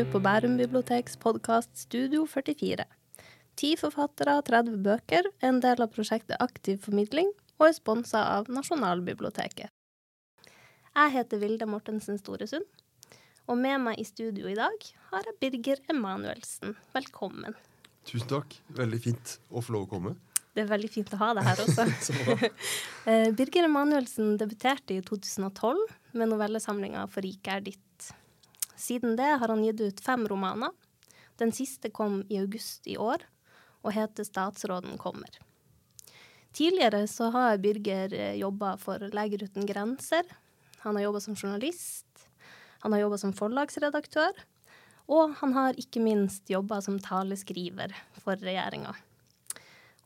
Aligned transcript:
Nå 0.00 0.06
på 0.08 0.20
Bærum 0.24 0.54
biblioteks 0.56 1.18
podkast 1.20 1.74
Studio 1.76 2.22
44. 2.24 2.86
Ti 3.60 3.68
forfattere, 3.76 4.38
30 4.46 4.78
bøker, 4.80 5.26
en 5.44 5.58
del 5.60 5.82
av 5.84 5.90
prosjektet 5.92 6.40
Aktiv 6.40 6.78
formidling, 6.86 7.28
og 7.58 7.66
er 7.66 7.74
sponsa 7.76 8.22
av 8.38 8.48
Nasjonalbiblioteket. 8.48 9.68
Jeg 10.48 11.12
heter 11.18 11.42
Vilde 11.42 11.68
Mortensen 11.68 12.16
Storesund, 12.16 12.64
og 13.44 13.60
med 13.60 13.76
meg 13.84 14.00
i 14.00 14.06
studio 14.08 14.48
i 14.48 14.56
dag 14.56 14.88
har 15.10 15.28
jeg 15.28 15.36
Birger 15.42 15.84
Emanuelsen. 15.92 16.78
Velkommen. 16.96 17.58
Tusen 18.08 18.32
takk. 18.32 18.56
Veldig 18.80 19.02
fint 19.04 19.36
å 19.52 19.60
få 19.60 19.76
lov 19.76 19.84
å 19.84 19.90
komme. 19.98 20.14
Det 20.56 20.64
er 20.64 20.72
veldig 20.72 20.92
fint 20.96 21.12
å 21.12 21.20
ha 21.26 21.34
deg 21.36 21.50
her 21.50 21.60
også. 21.66 21.84
Eh, 23.04 23.28
Birger 23.36 23.68
Emanuelsen 23.68 24.32
debuterte 24.40 24.96
i 24.96 25.04
2012 25.04 25.84
med 26.16 26.32
novellesamlinga 26.32 27.04
'For 27.12 27.28
riket 27.28 27.52
er 27.58 27.68
ditt'. 27.68 28.14
Siden 28.80 29.16
det 29.16 29.36
har 29.42 29.52
han 29.52 29.64
gitt 29.64 29.80
ut 29.80 30.00
fem 30.00 30.24
romaner. 30.28 30.72
Den 31.36 31.52
siste 31.52 31.90
kom 31.92 32.22
i 32.28 32.38
august 32.40 32.86
i 32.88 32.96
år 32.96 33.26
og 33.84 33.92
heter 33.92 34.24
'Statsråden 34.24 34.96
kommer'. 34.98 35.40
Tidligere 36.52 37.06
så 37.08 37.30
har 37.30 37.58
Birger 37.58 38.34
jobba 38.34 38.76
for 38.76 38.98
Leger 38.98 39.44
uten 39.44 39.66
grenser. 39.66 40.24
Han 40.78 40.96
har 40.96 41.02
jobba 41.02 41.20
som 41.20 41.36
journalist. 41.36 42.28
Han 42.80 42.92
har 42.92 43.00
jobba 43.00 43.18
som 43.18 43.32
forlagsredaktør. 43.32 44.32
Og 45.08 45.34
han 45.40 45.52
har 45.52 45.78
ikke 45.78 46.00
minst 46.00 46.50
jobba 46.50 46.80
som 46.80 46.98
taleskriver 46.98 47.94
for 48.18 48.36
regjeringa. 48.36 48.94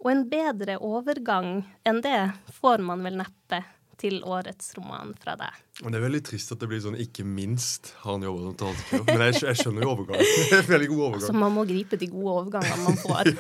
Og 0.05 0.11
en 0.11 0.29
bedre 0.29 0.79
overgang 0.79 1.65
enn 1.85 2.01
det 2.05 2.33
får 2.61 2.83
man 2.85 3.05
vel 3.05 3.17
neppe 3.23 3.65
til 4.05 4.21
årets 4.29 4.75
roman 4.77 5.15
fra 5.21 5.35
deg. 5.41 5.63
Det 5.81 5.97
er 5.97 6.05
veldig 6.05 6.21
trist 6.29 6.53
at 6.53 6.61
det 6.61 6.69
blir 6.69 6.83
sånn 6.85 6.99
'ikke 7.01 7.25
minst' 7.25 7.95
har 8.03 8.13
han 8.13 8.27
jobba 8.27 8.45
som 8.45 8.57
taleskriver. 8.61 9.07
Men 9.09 9.25
jeg, 9.27 9.43
jeg, 9.49 9.57
skjønner 9.63 9.87
jo 9.87 9.91
overgangen. 9.95 10.27
veldig 10.75 10.91
god 10.93 11.03
overgang. 11.09 11.27
Så 11.27 11.37
man 11.45 11.57
må 11.57 11.65
gripe 11.69 11.97
de 12.01 12.11
gode 12.13 12.37
overgangene 12.43 12.85
man 12.85 13.01
får. 13.07 13.33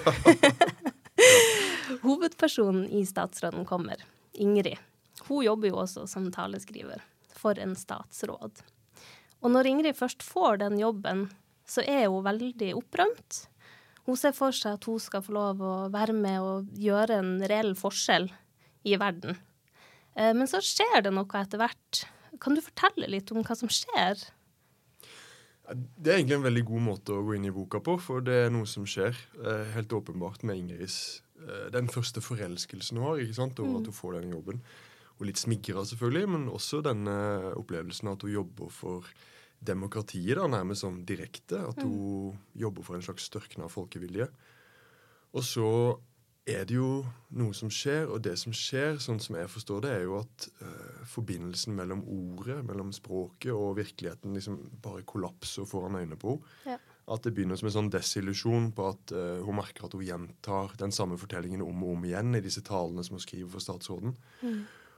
Hovedpersonen 2.04 2.88
i 2.88 3.04
Statsråden 3.06 3.64
kommer, 3.68 4.00
Ingrid. 4.32 4.80
Hun 5.28 5.44
jobber 5.44 5.68
jo 5.68 5.80
også 5.84 6.08
som 6.10 6.32
taleskriver 6.32 7.04
for 7.36 7.60
en 7.60 7.76
statsråd. 7.76 8.64
Og 9.44 9.52
når 9.52 9.68
Ingrid 9.68 9.96
først 9.96 10.24
får 10.24 10.62
den 10.64 10.78
jobben, 10.80 11.28
så 11.68 11.84
er 11.84 12.08
hun 12.08 12.24
veldig 12.24 12.74
opprømt. 12.76 13.44
Hun 14.04 14.16
ser 14.20 14.32
for 14.36 14.52
seg 14.52 14.76
at 14.76 14.84
hun 14.88 15.00
skal 15.00 15.22
få 15.24 15.32
lov 15.32 15.60
å 15.64 15.74
være 15.92 16.16
med 16.16 16.40
og 16.44 16.72
gjøre 16.76 17.20
en 17.20 17.34
reell 17.48 17.72
forskjell 17.76 18.28
i 18.84 18.96
verden. 19.00 19.38
Eh, 20.14 20.32
men 20.36 20.48
så 20.50 20.62
skjer 20.64 21.04
det 21.04 21.12
noe 21.14 21.40
etter 21.40 21.60
hvert. 21.60 22.04
Kan 22.42 22.56
du 22.56 22.62
fortelle 22.64 23.10
litt 23.10 23.30
om 23.32 23.44
hva 23.44 23.56
som 23.58 23.70
skjer? 23.72 24.22
Det 25.72 26.10
er 26.10 26.18
egentlig 26.18 26.36
en 26.36 26.48
veldig 26.48 26.64
god 26.68 26.82
måte 26.90 27.14
å 27.14 27.22
gå 27.24 27.36
inn 27.38 27.46
i 27.48 27.54
boka 27.54 27.80
på, 27.80 27.96
for 28.02 28.24
det 28.24 28.34
er 28.44 28.50
noe 28.52 28.68
som 28.68 28.84
skjer 28.88 29.14
eh, 29.16 29.70
helt 29.72 29.94
åpenbart 29.96 30.42
med 30.44 30.60
Ingrids 30.60 31.22
eh, 31.40 31.70
Den 31.72 31.88
første 31.88 32.20
forelskelsen 32.20 33.00
hun 33.00 33.06
har 33.08 33.22
ikke 33.22 33.38
sant, 33.38 33.62
over 33.64 33.80
at 33.80 33.88
hun 33.88 33.96
får 33.96 34.18
denne 34.18 34.36
jobben. 34.36 34.60
Og 35.14 35.28
litt 35.28 35.40
smigra, 35.40 35.86
selvfølgelig, 35.86 36.28
men 36.34 36.50
også 36.52 36.82
denne 36.84 37.14
opplevelsen 37.54 38.10
av 38.10 38.18
at 38.18 38.26
hun 38.26 38.34
jobber 38.34 38.72
for 38.74 39.08
demokratiet, 39.64 40.34
da, 40.36 40.48
nærmest 40.50 40.84
sånn 40.84 41.04
direkte. 41.08 41.62
At 41.70 41.80
hun 41.80 42.34
jobber 42.58 42.84
for 42.84 42.98
en 42.98 43.06
slags 43.06 43.30
størkna 43.30 43.70
folkevilje. 43.72 44.26
Og 45.34 45.46
så 45.46 45.68
er 46.44 46.66
det 46.68 46.76
jo 46.76 46.88
noe 47.40 47.54
som 47.56 47.70
skjer, 47.72 48.08
og 48.12 48.20
det 48.24 48.34
som 48.40 48.52
skjer, 48.54 48.98
sånn 49.00 49.20
som 49.22 49.36
jeg 49.38 49.48
forstår 49.48 49.84
det, 49.86 49.92
er 49.96 50.02
jo 50.04 50.18
at 50.18 50.48
uh, 50.60 51.04
forbindelsen 51.08 51.76
mellom 51.76 52.02
ordet, 52.04 52.58
mellom 52.68 52.90
språket 52.92 53.52
og 53.54 53.78
virkeligheten 53.78 54.36
liksom 54.36 54.58
bare 54.84 55.06
kollapser 55.08 55.64
foran 55.68 55.96
øynene 56.00 56.20
på 56.20 56.36
henne. 56.36 56.76
Ja. 56.76 56.80
At 57.14 57.20
det 57.26 57.34
begynner 57.36 57.58
som 57.60 57.68
en 57.68 57.74
sånn 57.74 57.90
desillusjon 57.92 58.70
på 58.76 58.86
at 58.88 59.12
uh, 59.12 59.40
hun 59.44 59.58
merker 59.58 59.84
at 59.84 59.96
hun 59.96 60.04
gjentar 60.04 60.72
den 60.80 60.92
samme 60.94 61.18
fortellingen 61.20 61.64
om 61.64 61.82
og 61.84 61.98
om 61.98 62.06
igjen 62.08 62.36
i 62.36 62.44
disse 62.44 62.64
talene 62.64 63.04
som 63.04 63.18
hun 63.18 63.24
skriver 63.24 63.50
for 63.52 63.64
statsråden. 63.64 64.16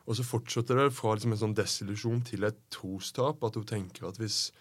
Og 0.07 0.15
så 0.15 0.23
fortsetter 0.27 0.79
det 0.79 0.93
fra 0.95 1.17
liksom 1.17 1.35
en 1.35 1.41
sånn 1.41 1.57
desillusjon 1.59 2.23
til 2.29 2.47
et 2.47 2.59
trostap. 2.71 3.43
At 3.43 3.59
hun 3.59 3.67
tenker 3.67 4.07
at 4.07 4.21
hvis 4.23 4.53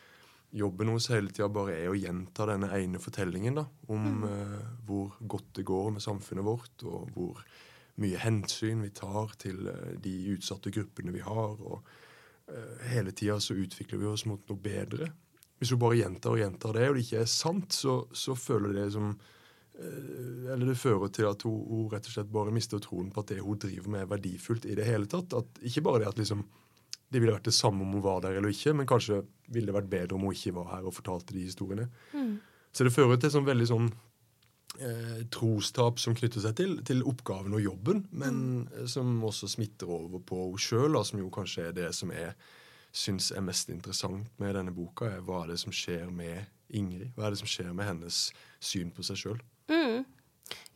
jobben 0.55 0.89
hennes 0.89 1.09
hele 1.11 1.33
tida 1.33 1.49
bare 1.51 1.75
er 1.75 1.91
å 1.91 1.97
gjenta 1.99 2.47
denne 2.47 2.69
ene 2.77 3.01
fortellingen 3.01 3.59
da, 3.59 3.65
om 3.91 4.23
eh, 4.27 4.57
hvor 4.87 5.17
godt 5.19 5.51
det 5.59 5.65
går 5.67 5.95
med 5.97 6.05
samfunnet 6.05 6.47
vårt, 6.47 6.85
og 6.87 7.11
hvor 7.15 7.43
mye 8.01 8.19
hensyn 8.19 8.83
vi 8.83 8.91
tar 8.95 9.35
til 9.41 9.69
eh, 9.71 9.93
de 10.01 10.15
utsatte 10.35 10.73
gruppene 10.73 11.13
vi 11.15 11.23
har, 11.25 11.59
og 11.59 11.85
eh, 12.51 12.89
hele 12.91 13.13
tida 13.15 13.37
så 13.43 13.57
utvikler 13.59 14.01
vi 14.01 14.09
oss 14.11 14.25
mot 14.29 14.43
noe 14.49 14.61
bedre. 14.61 15.11
Hvis 15.59 15.71
hun 15.71 15.81
bare 15.81 16.01
gjentar 16.01 16.35
og 16.35 16.43
gjentar 16.43 16.75
det, 16.75 16.89
og 16.89 16.97
det 16.97 17.05
ikke 17.05 17.23
er 17.23 17.31
sant, 17.31 17.75
så, 17.75 18.01
så 18.15 18.35
føler 18.39 18.75
det 18.75 18.89
som 18.95 19.11
eh, 19.11 20.51
eller 20.53 20.71
det 20.71 20.79
fører 20.79 21.11
til 21.15 21.29
at 21.31 21.47
hun, 21.47 21.61
hun 21.69 21.87
rett 21.93 22.07
og 22.07 22.17
slett 22.17 22.35
bare 22.35 22.55
mister 22.55 22.83
troen 22.83 23.11
på 23.11 23.23
at 23.23 23.31
det 23.31 23.41
hun 23.43 23.59
driver 23.59 23.91
med, 23.91 24.05
er 24.05 24.13
verdifullt 24.17 24.67
i 24.67 24.77
det 24.79 24.87
hele 24.87 25.11
tatt. 25.11 25.35
At 25.35 25.63
Ikke 25.63 25.83
bare 25.87 26.03
det 26.03 26.11
at 26.11 26.21
liksom, 26.23 26.43
det 27.11 27.21
ville 27.21 27.35
vært 27.35 27.47
det 27.47 27.55
samme 27.55 27.85
om 27.85 27.93
hun 27.95 28.03
var 28.03 28.23
der 28.25 28.39
eller 28.39 28.51
ikke, 28.51 28.73
men 28.73 28.89
kanskje 28.89 29.21
ville 29.53 29.69
det 29.69 29.77
vært 29.77 29.91
bedre 29.91 30.17
om 30.17 30.25
hun 30.25 30.35
ikke 30.35 30.55
var 30.55 30.71
her 30.73 30.89
og 30.89 30.95
fortalte 30.95 31.35
de 31.35 31.45
historiene. 31.45 31.87
Så 32.75 32.83
det 32.83 32.93
fører 32.95 33.19
til 33.21 33.31
sånn 33.31 33.47
veldig 33.47 33.67
sånn 33.69 33.87
eh, 34.81 35.21
trostap 35.31 36.01
som 36.01 36.17
knytter 36.17 36.43
seg 36.43 36.57
til, 36.57 36.75
til 36.87 37.05
oppgaven 37.07 37.55
og 37.55 37.63
jobben, 37.63 38.03
men 38.11 38.41
mm. 38.65 38.87
som 38.91 39.15
også 39.23 39.49
smitter 39.53 39.91
over 39.91 40.19
på 40.19 40.41
henne 40.47 40.65
sjøl, 40.65 40.99
som 41.07 41.21
jo 41.21 41.31
kanskje 41.33 41.69
er 41.69 41.77
det 41.77 41.93
som 41.95 42.11
jeg 42.15 42.33
syns 42.95 43.31
er 43.35 43.43
mest 43.43 43.71
interessant 43.71 44.27
med 44.41 44.55
denne 44.55 44.73
boka, 44.75 45.07
er 45.11 45.23
hva 45.23 45.43
er 45.43 45.53
det 45.53 45.61
som 45.61 45.73
skjer 45.75 46.07
med 46.11 46.47
Ingrid? 46.75 47.11
Hva 47.15 47.27
er 47.27 47.35
det 47.35 47.41
som 47.43 47.49
skjer 47.49 47.73
med 47.75 47.85
hennes 47.85 48.29
syn 48.63 48.91
på 48.95 49.03
seg 49.05 49.19
sjøl? 49.21 49.41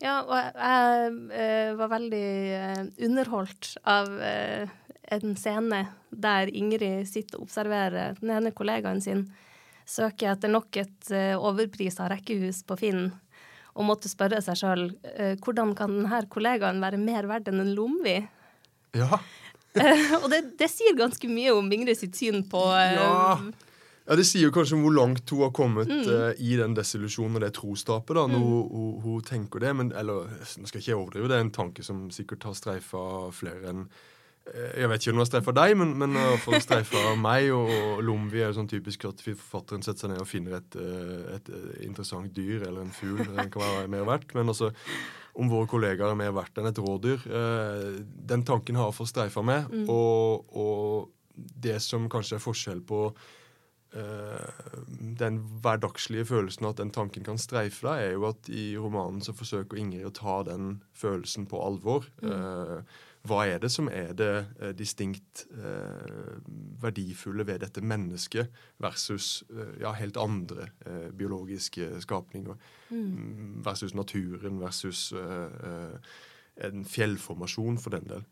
Ja, 0.00 0.20
og 0.24 0.32
jeg, 0.34 0.52
jeg 0.56 1.16
eh, 1.36 1.72
var 1.78 1.90
veldig 1.92 2.26
eh, 2.56 2.84
underholdt 3.06 3.74
av 3.88 4.08
eh, 4.24 4.70
en 5.14 5.36
scene 5.38 5.84
der 6.10 6.50
Ingrid 6.54 7.08
sitter 7.10 7.38
og 7.38 7.48
observerer 7.48 8.18
den 8.20 8.34
ene 8.36 8.52
kollegaen 8.56 9.02
sin 9.04 9.26
søke 9.90 10.28
etter 10.30 10.52
nok 10.52 10.76
et 10.78 11.10
uh, 11.10 11.34
overprisa 11.38 12.06
rekkehus 12.10 12.62
på 12.66 12.78
Finn, 12.78 13.08
og 13.74 13.86
måtte 13.86 14.10
spørre 14.10 14.40
seg 14.42 14.58
sjøl 14.58 14.84
hvordan 15.42 15.76
kan 15.78 15.92
denne 15.94 16.24
kollegaen 16.30 16.82
være 16.82 16.98
mer 17.00 17.28
verdt 17.30 17.48
enn 17.52 17.62
en 17.62 17.74
Lomvi? 17.76 18.18
Ja. 18.98 19.20
Eh, 19.74 20.14
og 20.16 20.26
det, 20.32 20.40
det 20.58 20.66
sier 20.66 20.96
ganske 20.98 21.28
mye 21.30 21.52
om 21.54 21.68
Ingrid 21.70 21.98
sitt 21.98 22.16
syn 22.18 22.42
på 22.50 22.58
eh, 22.74 22.96
Ja. 22.96 23.36
ja, 24.08 24.16
det 24.18 24.24
sier 24.26 24.50
kanskje 24.50 24.74
om 24.74 24.82
hvor 24.82 24.96
langt 24.96 25.30
hun 25.30 25.44
har 25.44 25.52
kommet 25.54 25.92
eh, 25.94 26.32
i 26.42 26.56
den 26.58 26.74
desillusjonen 26.74 27.38
og 27.38 27.44
det 27.44 27.52
trostapet. 27.54 28.16
da, 28.18 28.24
når 28.26 28.42
hun, 28.42 28.64
hun, 28.72 28.96
hun 29.04 29.20
tenker 29.28 29.62
det. 29.62 29.70
Men 29.78 29.92
eller, 29.94 30.26
nå 30.42 30.66
skal 30.66 30.82
ikke 30.82 30.96
overdrive, 30.96 31.30
det 31.30 31.38
er 31.38 31.44
en 31.46 31.54
tanke 31.54 31.86
som 31.86 32.08
sikkert 32.10 32.48
har 32.48 32.58
streifa 32.58 33.04
flere 33.36 33.70
enn 33.70 33.84
eh, 33.86 34.08
Jeg 34.50 34.88
vet 34.90 35.02
ikke 35.02 35.12
om 35.12 35.18
det 35.18 35.22
var 35.22 35.28
streifa 35.28 35.52
deg, 35.54 35.72
men, 35.78 35.90
men 36.00 36.16
for 36.42 36.56
å 36.56 36.60
streife 36.64 37.02
meg. 37.20 37.50
Og, 37.54 38.00
Lomvi 38.02 38.40
er 38.40 38.50
jo 38.50 38.56
sånn 38.56 38.70
typisk 38.70 39.04
at 39.06 39.22
forfatteren 39.22 39.84
setter 39.84 40.06
seg 40.06 40.12
ned 40.14 40.22
og 40.24 40.28
finner 40.28 40.56
et, 40.58 40.78
eh, 40.80 41.26
et 41.36 41.50
eh, 41.54 41.68
interessant 41.86 42.32
dyr 42.34 42.64
eller 42.66 42.82
en 42.82 42.94
fugl. 42.94 43.20
Den 43.28 43.52
kan 43.52 43.62
være 43.62 43.90
mer 43.92 44.08
verdt. 44.08 44.34
Men 44.34 44.50
altså, 44.50 44.72
om 45.38 45.50
våre 45.52 45.68
kollegaer 45.70 46.14
er 46.14 46.18
mer 46.18 46.34
verdt 46.34 46.58
enn 46.58 46.70
et 46.70 46.80
rådyr. 46.82 47.26
Eh, 47.30 48.00
den 48.32 48.46
tanken 48.48 48.80
har 48.80 48.88
iallfall 48.88 49.10
streifa 49.10 49.44
meg. 49.46 49.70
Og, 49.86 50.56
og 50.56 51.12
det 51.36 51.78
som 51.84 52.08
kanskje 52.10 52.38
er 52.38 52.42
forskjell 52.42 52.82
på 52.86 53.04
eh, 53.96 54.64
den 55.20 55.40
hverdagslige 55.62 56.26
følelsen 56.32 56.68
at 56.70 56.80
den 56.82 56.92
tanken 56.94 57.26
kan 57.26 57.38
streife 57.40 57.86
deg, 57.86 58.08
er 58.08 58.16
jo 58.16 58.26
at 58.30 58.50
i 58.52 58.72
romanen 58.80 59.22
så 59.24 59.36
forsøker 59.36 59.80
Ingrid 59.80 60.08
å 60.10 60.16
ta 60.16 60.40
den 60.48 60.80
følelsen 60.96 61.48
på 61.50 61.62
alvor. 61.62 62.10
Eh, 62.24 62.98
hva 63.28 63.42
er 63.44 63.58
det 63.60 63.68
som 63.72 63.88
er 63.92 64.14
det 64.16 64.30
eh, 64.60 64.72
distinkt 64.76 65.44
eh, 65.52 66.38
verdifulle 66.80 67.44
ved 67.46 67.60
dette 67.60 67.82
mennesket 67.84 68.48
versus 68.80 69.42
eh, 69.52 69.74
ja, 69.82 69.92
helt 69.98 70.16
andre 70.16 70.70
eh, 70.86 71.10
biologiske 71.12 72.00
skapninger? 72.00 72.56
Mm, 72.90 73.60
Versus 73.64 73.94
naturen, 73.94 74.60
versus 74.60 75.12
eh, 75.12 75.66
eh, 75.68 76.14
en 76.70 76.84
fjellformasjon, 76.84 77.78
for 77.78 77.90
den 77.96 78.08
del. 78.08 78.24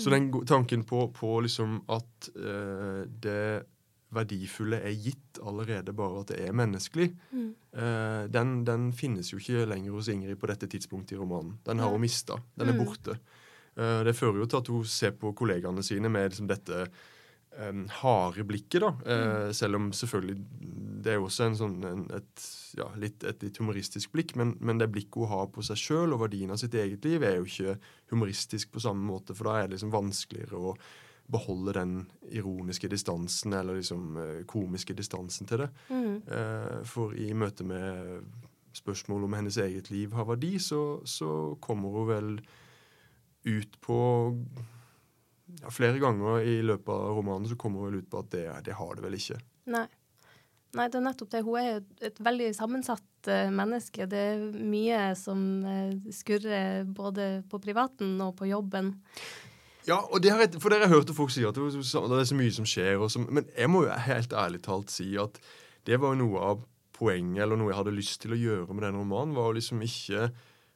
Så 0.00 0.08
den 0.10 0.30
tanken 0.48 0.86
på, 0.88 1.10
på 1.12 1.34
liksom 1.44 1.82
at 1.92 2.30
det 2.32 3.66
verdifulle 4.12 4.78
er 4.84 4.94
gitt 4.96 5.40
allerede 5.44 5.92
bare 5.96 6.22
at 6.22 6.32
det 6.32 6.40
er 6.46 6.56
menneskelig, 6.56 7.10
eh, 7.36 8.24
den, 8.32 8.64
den 8.64 8.90
finnes 8.96 9.32
jo 9.32 9.40
ikke 9.40 9.66
lenger 9.68 9.92
hos 9.96 10.08
Ingrid 10.12 10.40
på 10.40 10.48
dette 10.48 10.68
tidspunktet 10.72 11.16
i 11.16 11.20
romanen. 11.20 11.58
Den 11.66 11.80
har 11.84 11.92
hun 11.92 12.00
mista. 12.00 12.38
Den 12.56 12.72
er 12.72 12.78
borte. 12.80 13.18
Eh, 13.18 13.41
det 13.74 14.12
fører 14.12 14.42
jo 14.42 14.46
til 14.50 14.58
at 14.60 14.68
hun 14.68 14.84
ser 14.84 15.14
på 15.16 15.30
kollegaene 15.36 15.82
sine 15.86 16.10
med 16.12 16.32
liksom 16.32 16.48
dette 16.50 16.82
um, 17.58 17.86
harde 17.88 18.44
blikket, 18.44 18.80
da. 18.84 18.92
Eh, 19.06 19.52
Selv 19.56 19.76
om 19.76 19.92
selvfølgelig 19.92 20.36
det 21.02 21.10
er 21.10 21.18
jo 21.18 21.26
også 21.26 21.46
en 21.48 21.56
sånn, 21.58 21.78
en, 21.88 22.02
et, 22.14 22.42
ja, 22.78 22.86
litt, 23.00 23.24
et 23.26 23.40
litt 23.42 23.56
humoristisk 23.58 24.12
blikk, 24.14 24.36
men, 24.38 24.54
men 24.62 24.78
det 24.78 24.90
blikket 24.92 25.18
hun 25.18 25.32
har 25.32 25.48
på 25.50 25.64
seg 25.66 25.80
sjøl 25.80 26.14
og 26.14 26.22
verdien 26.22 26.52
av 26.54 26.60
sitt 26.62 26.76
eget 26.78 27.02
liv, 27.08 27.24
er 27.26 27.40
jo 27.40 27.48
ikke 27.48 27.74
humoristisk 28.12 28.70
på 28.74 28.82
samme 28.84 29.02
måte, 29.08 29.34
for 29.34 29.50
da 29.50 29.56
er 29.58 29.66
det 29.66 29.76
liksom 29.76 29.90
vanskeligere 29.94 30.60
å 30.60 30.76
beholde 31.32 31.74
den 31.74 31.96
ironiske 32.30 32.90
distansen, 32.92 33.54
eller 33.56 33.80
liksom 33.80 34.16
eh, 34.20 34.40
komiske 34.46 34.94
distansen 34.94 35.48
til 35.50 35.64
det. 35.64 35.68
Mm. 35.90 36.16
Eh, 36.22 36.80
for 36.86 37.16
i 37.18 37.32
møte 37.34 37.66
med 37.66 38.22
spørsmål 38.76 39.26
om 39.26 39.34
hennes 39.36 39.58
eget 39.60 39.90
liv 39.92 40.14
har 40.16 40.28
verdi, 40.28 40.54
så, 40.62 41.00
så 41.08 41.56
kommer 41.62 41.98
hun 41.98 42.10
vel 42.10 42.30
ut 43.48 43.80
på 43.82 43.98
ja, 45.60 45.70
Flere 45.70 46.00
ganger 46.00 46.46
i 46.48 46.60
løpet 46.64 46.88
av 46.92 47.18
romanen 47.18 47.48
så 47.50 47.58
kommer 47.60 47.82
hun 47.82 47.90
vel 47.90 48.02
ut 48.02 48.10
på 48.10 48.22
at 48.22 48.30
det, 48.32 48.46
det 48.68 48.76
har 48.78 48.94
det 48.96 49.04
vel 49.04 49.18
ikke. 49.18 49.36
Nei. 49.72 49.84
Nei, 50.72 50.86
det 50.88 50.96
er 50.96 51.04
nettopp 51.04 51.32
det. 51.34 51.42
Hun 51.44 51.58
er 51.60 51.74
et, 51.82 51.88
et 52.08 52.20
veldig 52.24 52.48
sammensatt 52.56 53.28
uh, 53.28 53.50
menneske. 53.52 54.06
Det 54.08 54.20
er 54.30 54.44
mye 54.56 55.00
som 55.20 55.42
uh, 55.66 55.92
skurrer 56.14 56.86
både 56.88 57.42
på 57.52 57.60
privaten 57.60 58.14
og 58.24 58.38
på 58.38 58.48
jobben. 58.48 58.94
Ja, 59.84 59.98
og 59.98 60.22
det 60.24 60.32
har 60.32 60.40
jeg, 60.40 60.54
for 60.62 60.72
dere 60.72 60.86
har 60.86 60.94
hørt 60.94 61.12
folk 61.16 61.32
si 61.34 61.44
at 61.44 61.58
det, 61.58 61.66
er 61.68 62.28
så 62.30 62.38
mye 62.38 62.54
som 62.54 62.68
skjer. 62.68 63.02
så, 63.10 63.20
men 63.26 63.48
jeg 63.52 63.68
må 63.68 63.84
jo 63.84 63.98
helt 64.06 64.32
ærlig 64.32 64.62
talt 64.64 64.94
si 64.94 65.10
at 65.20 65.36
det 65.84 65.98
var 66.00 66.16
noe 66.16 66.40
av 66.40 66.64
poenget, 66.96 67.42
eller 67.42 67.58
noe 67.58 67.72
jeg 67.72 67.80
hadde 67.80 67.96
lyst 67.96 68.22
til 68.22 68.32
å 68.36 68.38
gjøre 68.38 68.72
med 68.72 68.86
den 68.86 69.00
romanen, 69.00 69.34
var 69.36 69.50
å 69.50 69.56
liksom 69.56 69.82
ikke 69.84 70.30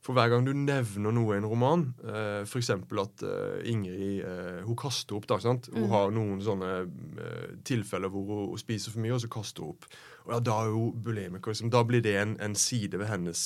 for 0.07 0.15
hver 0.15 0.31
gang 0.31 0.47
du 0.47 0.53
nevner 0.55 1.15
noe 1.15 1.35
i 1.35 1.41
en 1.41 1.49
roman, 1.51 1.83
eh, 2.07 2.45
f.eks. 2.47 2.71
at 2.71 3.25
eh, 3.27 3.71
Ingrid 3.73 4.23
eh, 4.23 4.61
hun 4.67 4.79
kaster 4.79 5.19
opp 5.19 5.27
da, 5.27 5.41
sant? 5.43 5.67
Hun 5.75 5.89
mm. 5.89 5.91
har 5.91 6.15
noen 6.15 6.45
sånne 6.47 6.71
eh, 6.85 7.57
tilfeller 7.67 8.13
hvor 8.15 8.23
hun, 8.31 8.45
hun, 8.53 8.63
spiser 8.63 8.95
for 8.95 9.03
mye, 9.03 9.17
og 9.17 9.25
så 9.25 9.33
kaster 9.33 9.67
hun 9.67 9.75
opp. 9.75 9.91
Og 10.29 10.37
ja, 10.37 10.41
Da 10.47 10.61
er 10.63 10.73
hun 10.77 11.03
bulimiker. 11.03 11.51
Liksom. 11.51 11.75
Da 11.75 11.83
blir 11.87 12.05
det 12.07 12.15
en, 12.21 12.39
en 12.43 12.55
side 12.59 13.03
ved 13.03 13.11
hennes 13.11 13.43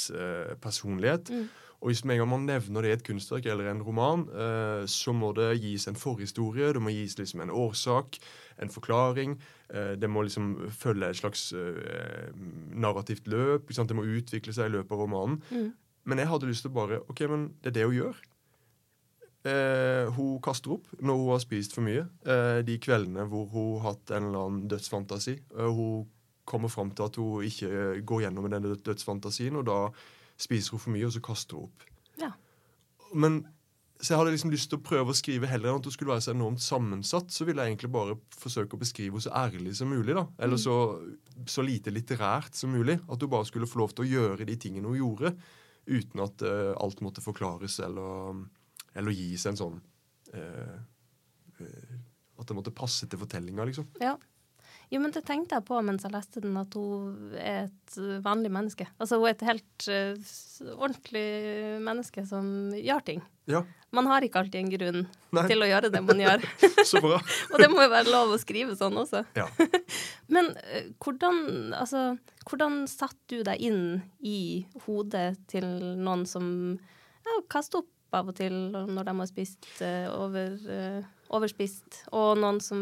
personlighet. 0.61 1.33
Mm. 1.33 1.49
Og 1.81 1.89
hvis 1.89 2.05
med 2.05 2.15
en 2.15 2.19
gang 2.21 2.29
man 2.29 2.43
nevner 2.45 2.85
det 2.85 2.89
i 2.91 2.93
et 2.93 3.05
kunstverk 3.05 3.47
eller 3.49 3.71
en 3.71 3.83
roman, 3.83 4.27
eh, 4.29 4.87
så 4.87 5.13
må 5.17 5.33
det 5.33 5.63
gis 5.63 5.89
en 5.89 5.97
forhistorie, 5.97 6.73
det 6.77 6.83
må 6.83 6.93
gis 6.93 7.17
liksom 7.19 7.41
en 7.41 7.51
årsak, 7.51 8.19
en 8.61 8.71
forklaring. 8.71 9.39
Eh, 9.73 9.95
det 9.97 10.11
må 10.11 10.23
liksom 10.23 10.69
følge 10.71 11.09
et 11.09 11.17
slags 11.17 11.53
eh, 11.53 12.29
narrativt 12.77 13.29
løp. 13.29 13.73
Det 13.73 13.97
må 13.97 14.05
utvikle 14.05 14.53
seg 14.53 14.69
i 14.69 14.77
løpet 14.77 14.93
av 14.93 15.01
romanen. 15.01 15.41
Mm. 15.51 15.73
Men 16.09 16.23
jeg 16.23 16.31
hadde 16.31 16.49
lyst 16.49 16.65
til 16.67 16.73
bare 16.75 17.03
OK, 17.11 17.25
men 17.31 17.51
det 17.61 17.73
er 17.73 17.79
det 17.81 17.89
hun 17.89 17.99
gjør. 17.99 18.21
Eh, 19.41 20.07
hun 20.17 20.41
kaster 20.45 20.75
opp 20.75 20.89
når 21.01 21.17
hun 21.17 21.31
har 21.33 21.43
spist 21.45 21.77
for 21.77 21.87
mye. 21.87 22.05
Eh, 22.29 22.61
de 22.67 22.77
kveldene 22.83 23.25
hvor 23.29 23.47
hun 23.53 23.79
har 23.81 23.95
hatt 23.95 24.13
en 24.17 24.29
eller 24.29 24.49
annen 24.49 24.67
dødsfantasi. 24.69 25.37
Eh, 25.57 25.71
hun 25.77 26.09
kommer 26.49 26.73
fram 26.73 26.91
til 26.93 27.07
at 27.07 27.17
hun 27.21 27.47
ikke 27.47 28.03
går 28.07 28.27
gjennom 28.27 28.45
med 28.45 28.57
denne 28.57 28.75
dødsfantasien, 28.75 29.57
og 29.57 29.69
da 29.69 29.79
spiser 30.41 30.75
hun 30.75 30.83
for 30.83 30.93
mye, 30.97 31.07
og 31.07 31.15
så 31.15 31.23
kaster 31.25 31.57
hun 31.57 31.71
opp. 31.71 31.87
Ja. 32.21 32.35
Men 33.15 33.43
så 34.01 34.15
jeg 34.15 34.21
hadde 34.23 34.33
liksom 34.33 34.53
lyst 34.53 34.71
til 34.73 34.81
å 34.81 34.85
prøve 34.85 35.13
å 35.13 35.17
skrive 35.17 35.49
heller 35.49 35.71
enn 35.71 35.81
at 35.83 35.87
hun 35.87 35.93
skulle 35.93 36.15
være 36.15 36.25
så 36.25 36.33
enormt 36.33 36.63
sammensatt, 36.65 37.33
så 37.33 37.45
ville 37.45 37.61
jeg 37.61 37.75
egentlig 37.75 37.91
bare 37.93 38.17
forsøke 38.33 38.77
å 38.77 38.81
beskrive 38.81 39.13
henne 39.13 39.25
så 39.27 39.33
ærlig 39.37 39.75
som 39.77 39.93
mulig. 39.93 40.15
da. 40.17 40.25
Eller 40.41 40.57
mm. 40.57 40.63
så, 40.63 40.77
så 41.53 41.65
lite 41.65 41.93
litterært 41.93 42.57
som 42.57 42.73
mulig. 42.73 42.97
At 43.13 43.21
hun 43.21 43.33
bare 43.33 43.49
skulle 43.49 43.69
få 43.69 43.83
lov 43.83 43.93
til 43.93 44.07
å 44.07 44.11
gjøre 44.11 44.49
de 44.49 44.57
tingene 44.61 44.89
hun 44.89 45.01
gjorde 45.03 45.35
uten 45.87 46.23
at 46.25 46.43
uh, 46.47 46.73
alt 46.81 47.01
måtte 47.05 47.23
forklares 47.25 47.79
eller, 47.85 48.43
eller 48.95 49.17
gis 49.17 49.47
en 49.49 49.59
sånn 49.59 49.79
uh, 50.35 50.77
At 52.41 52.49
det 52.49 52.57
måtte 52.57 52.73
passe 52.73 53.09
til 53.11 53.21
fortellinga, 53.21 53.67
liksom. 53.69 53.89
Ja. 54.01 54.15
Jo, 54.91 54.99
men 54.99 55.13
det 55.15 55.23
tenkte 55.23 55.55
jeg 55.55 55.67
på 55.69 55.79
mens 55.87 56.03
jeg 56.03 56.11
leste 56.11 56.41
den, 56.43 56.57
at 56.59 56.75
hun 56.75 57.35
er 57.39 57.69
et 57.69 57.99
vanlig 58.25 58.51
menneske. 58.51 58.89
Altså 58.99 59.21
hun 59.21 59.29
er 59.29 59.37
et 59.37 59.45
helt 59.47 59.87
uh, 59.87 60.33
ordentlig 60.75 61.27
menneske 61.87 62.25
som 62.27 62.73
gjør 62.75 63.05
ting. 63.07 63.23
Ja. 63.51 63.63
Man 63.95 64.07
har 64.11 64.23
ikke 64.23 64.43
alltid 64.43 64.61
en 64.61 64.73
grunn 64.73 65.01
Nei. 65.35 65.45
til 65.51 65.63
å 65.63 65.69
gjøre 65.71 65.93
det 65.95 66.03
man 66.03 66.23
gjør. 66.23 66.43
Så 66.91 67.03
bra. 67.03 67.21
og 67.53 67.63
det 67.63 67.71
må 67.71 67.85
jo 67.85 67.93
være 67.93 68.11
lov 68.11 68.35
å 68.35 68.41
skrive 68.43 68.75
sånn 68.79 68.99
også. 68.99 69.23
Ja. 69.39 69.47
men 70.35 70.51
uh, 70.59 70.91
hvordan, 70.99 71.71
altså, 71.79 72.05
hvordan 72.51 72.83
satte 72.91 73.21
du 73.31 73.47
deg 73.47 73.63
inn 73.71 73.83
i 74.27 74.67
hodet 74.89 75.37
til 75.51 75.71
noen 76.03 76.27
som 76.27 76.51
ja, 76.75 77.41
kaster 77.51 77.85
opp 77.85 78.19
av 78.19 78.33
og 78.33 78.35
til 78.41 78.57
når 78.75 79.07
de 79.07 79.19
har 79.23 79.31
spist 79.31 79.71
uh, 79.87 80.11
over, 80.19 80.59
overspist, 81.31 82.05
og 82.17 82.39
noen 82.43 82.61
som 82.65 82.81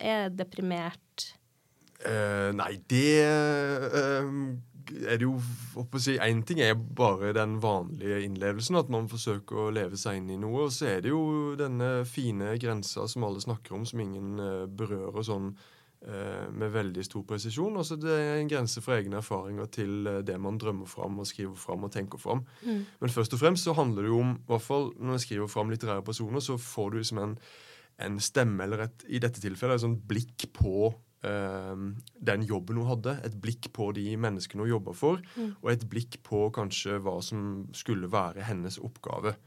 er 0.00 0.30
deprimert? 0.34 1.30
Uh, 2.04 2.50
nei, 2.56 2.74
det 2.90 3.08
er 5.08 5.16
det 5.16 5.24
jo 5.24 5.38
å 5.80 5.84
si, 6.02 6.18
ting 6.44 6.60
er 6.60 6.74
bare 6.76 7.32
den 7.36 7.56
vanlige 7.62 8.20
innlevelsen, 8.26 8.76
at 8.76 8.90
man 8.92 9.08
forsøker 9.08 9.62
å 9.62 9.70
leve 9.72 9.96
seg 10.00 10.20
inn 10.20 10.34
i 10.34 10.40
noe. 10.40 10.66
Og 10.66 10.74
så 10.76 10.90
er 10.92 11.04
det 11.04 11.14
jo 11.14 11.54
denne 11.58 12.04
fine 12.08 12.52
grensa 12.60 13.06
som 13.10 13.24
alle 13.24 13.40
snakker 13.42 13.78
om, 13.78 13.86
som 13.88 14.02
ingen 14.04 14.36
berører 14.76 15.24
sånn 15.24 15.54
med 16.52 16.72
veldig 16.74 17.04
stor 17.06 17.22
presisjon. 17.28 17.76
Altså 17.80 17.96
det 17.96 18.12
er 18.12 18.38
en 18.38 18.50
grense 18.50 18.82
fra 18.84 18.98
egne 18.98 19.20
erfaringer 19.22 19.70
til 19.72 20.08
eh, 20.10 20.20
det 20.26 20.36
man 20.40 20.58
drømmer 20.60 20.88
fram 20.90 21.20
og 21.22 21.28
skriver 21.30 21.56
fram 21.58 21.86
og 21.86 21.94
tenker 21.94 22.20
fram. 22.20 22.44
Mm. 22.64 22.82
Men 23.00 23.14
først 23.14 23.36
og 23.36 23.40
fremst 23.40 23.64
så 23.64 23.76
handler 23.76 24.04
det 24.04 24.12
jo 24.12 24.20
om, 24.20 24.34
i 24.36 24.52
hvert 24.52 24.66
fall 24.66 24.90
når 24.98 25.16
jeg 25.16 25.24
skriver 25.26 25.54
fram 25.54 25.72
litterære 25.72 26.04
personer, 26.04 26.44
så 26.44 26.58
får 26.60 26.92
du 26.92 27.00
som 27.08 27.22
en, 27.22 27.34
en 28.04 28.20
stemme, 28.20 28.66
eller 28.66 28.84
et, 28.86 29.08
i 29.08 29.22
dette 29.22 29.40
tilfellet 29.40 29.80
et 29.80 29.86
sånt 29.86 30.04
blikk 30.10 30.48
på 30.58 30.90
eh, 31.24 31.86
den 32.32 32.46
jobben 32.50 32.82
hun 32.82 32.90
hadde. 32.92 33.16
Et 33.24 33.40
blikk 33.40 33.72
på 33.72 33.88
de 33.96 34.10
menneskene 34.20 34.66
hun 34.66 34.74
jobba 34.74 34.96
for, 34.98 35.24
mm. 35.38 35.56
og 35.62 35.72
et 35.72 35.88
blikk 35.88 36.20
på 36.26 36.46
kanskje 36.54 37.00
hva 37.00 37.16
som 37.24 37.64
skulle 37.72 38.12
være 38.12 38.44
hennes 38.50 38.76
oppgave. 38.82 39.38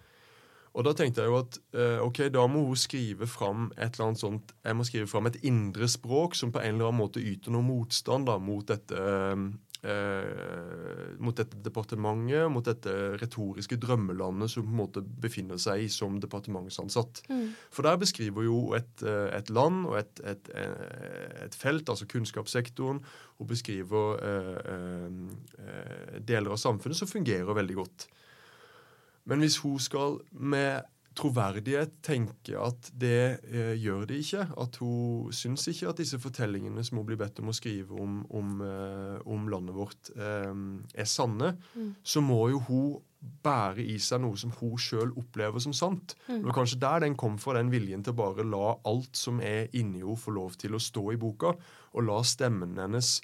Og 0.78 0.86
da 0.86 0.94
tenkte 0.94 1.24
jeg 1.24 1.32
jo 1.32 1.40
at 1.42 1.58
eh, 1.74 2.00
ok, 2.06 2.28
da 2.34 2.44
må 2.52 2.68
hun 2.68 2.78
skrive 2.78 3.26
fram 3.30 3.72
et 3.76 3.96
eller 3.98 4.12
annet 4.12 4.22
sånt, 4.22 4.52
jeg 4.62 4.78
må 4.78 4.86
skrive 4.86 5.10
fram 5.10 5.30
et 5.30 5.40
indre 5.50 5.90
språk 5.90 6.38
som 6.38 6.54
på 6.54 6.62
en 6.62 6.76
eller 6.76 6.92
annen 6.92 7.02
måte 7.02 7.24
yter 7.24 7.54
noe 7.56 7.66
motstand 7.66 8.30
da, 8.30 8.38
mot 8.38 8.68
dette 8.70 9.08
eh, 9.88 11.16
mot 11.24 11.38
dette 11.38 11.60
departementet, 11.66 12.46
mot 12.52 12.66
dette 12.66 12.94
retoriske 13.22 13.78
drømmelandet 13.82 14.52
som 14.52 14.66
på 14.66 14.74
en 14.74 14.82
måte 14.82 15.02
befinner 15.02 15.58
seg 15.62 15.86
i 15.86 15.90
som 15.92 16.20
departementsansatt. 16.22 17.24
Mm. 17.30 17.48
For 17.74 17.88
der 17.88 17.98
beskriver 18.02 18.46
jo 18.48 18.60
et, 18.78 19.04
eh, 19.04 19.30
et 19.38 19.50
land 19.54 19.86
og 19.90 19.98
et, 20.02 20.22
et, 20.26 20.52
eh, 20.54 21.46
et, 21.48 21.58
felt, 21.58 21.90
altså 21.90 22.06
kunnskapssektoren, 22.10 23.02
og 23.38 23.50
beskriver 23.50 24.22
eh, 24.30 24.56
eh, 25.66 26.22
deler 26.22 26.54
av 26.54 26.62
samfunnet 26.62 26.98
som 26.98 27.10
fungerer 27.10 27.58
veldig 27.58 27.82
godt. 27.82 28.08
Men 29.28 29.44
hvis 29.44 29.60
hun 29.64 29.80
skal 29.84 30.22
med 30.32 30.88
troverdighet 31.18 31.98
tenke 32.06 32.58
at 32.62 32.92
det 32.94 33.40
eh, 33.50 33.74
gjør 33.80 34.06
det 34.10 34.22
ikke, 34.22 34.44
at 34.62 34.78
hun 34.82 35.34
syns 35.36 35.66
ikke 35.72 35.90
at 35.92 36.02
disse 36.02 36.20
fortellingene 36.22 36.84
som 36.86 37.00
hun 37.00 37.08
blir 37.10 37.20
bedt 37.20 37.42
om 37.42 37.52
å 37.52 37.56
skrive 37.56 37.98
om, 37.98 38.20
om, 38.38 38.62
eh, 38.62 39.18
om 39.26 39.48
landet 39.52 39.78
vårt, 39.78 40.12
eh, 40.14 40.54
er 40.94 41.10
sanne, 41.10 41.56
mm. 41.74 41.92
så 42.06 42.24
må 42.24 42.42
jo 42.54 42.62
hun 42.68 42.98
bære 43.44 43.82
i 43.82 43.98
seg 44.02 44.22
noe 44.22 44.38
som 44.38 44.54
hun 44.60 44.78
sjøl 44.80 45.10
opplever 45.18 45.62
som 45.64 45.74
sant. 45.76 46.14
Mm. 46.28 46.44
Det 46.44 46.52
var 46.52 46.58
kanskje 46.60 46.82
der 46.84 47.04
den 47.08 47.18
kom 47.18 47.40
fra, 47.42 47.58
den 47.58 47.74
viljen 47.74 48.06
til 48.06 48.16
bare 48.18 48.46
la 48.46 48.78
alt 48.88 49.18
som 49.18 49.42
er 49.42 49.72
inni 49.74 50.04
henne, 50.04 50.20
få 50.22 50.36
lov 50.38 50.56
til 50.62 50.78
å 50.78 50.82
stå 50.82 51.10
i 51.16 51.20
boka, 51.20 51.56
og 51.98 52.06
la 52.06 52.22
stemmen 52.26 52.78
hennes 52.78 53.18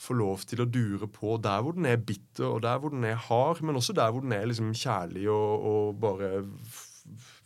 få 0.00 0.16
lov 0.18 0.42
til 0.48 0.64
å 0.64 0.68
dure 0.68 1.08
på 1.10 1.36
der 1.42 1.62
hvor 1.62 1.76
den 1.76 1.86
er 1.88 2.00
bitter, 2.02 2.48
og 2.48 2.62
der 2.64 2.80
hvor 2.82 2.92
den 2.94 3.06
er 3.08 3.20
hard, 3.28 3.62
men 3.62 3.78
også 3.78 3.94
der 3.96 4.10
hvor 4.12 4.24
den 4.24 4.34
er 4.36 4.46
liksom 4.50 4.74
kjærlig 4.74 5.28
og, 5.30 5.68
og 5.70 6.00
bare 6.02 6.32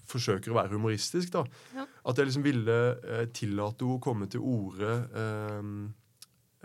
forsøker 0.08 0.52
å 0.52 0.58
være 0.58 0.74
humoristisk. 0.74 1.32
da. 1.34 1.44
Ja. 1.76 1.86
At 2.08 2.18
jeg 2.18 2.30
liksom 2.30 2.46
ville 2.46 2.78
eh, 2.96 3.26
tillate 3.34 3.84
henne 3.84 3.98
å 3.98 4.02
komme 4.02 4.28
til 4.30 4.44
orde 4.44 4.94
eh, 5.22 5.72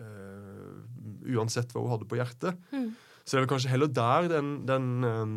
eh, 0.04 1.34
uansett 1.36 1.74
hva 1.74 1.84
hun 1.84 1.94
hadde 1.96 2.08
på 2.10 2.20
hjertet. 2.20 2.62
Mm. 2.72 2.94
Så 3.24 3.36
det 3.36 3.40
er 3.40 3.46
vel 3.46 3.52
kanskje 3.54 3.72
heller 3.72 3.92
der 3.92 4.30
den, 4.32 4.48
den 4.68 4.88
um, 5.08 5.36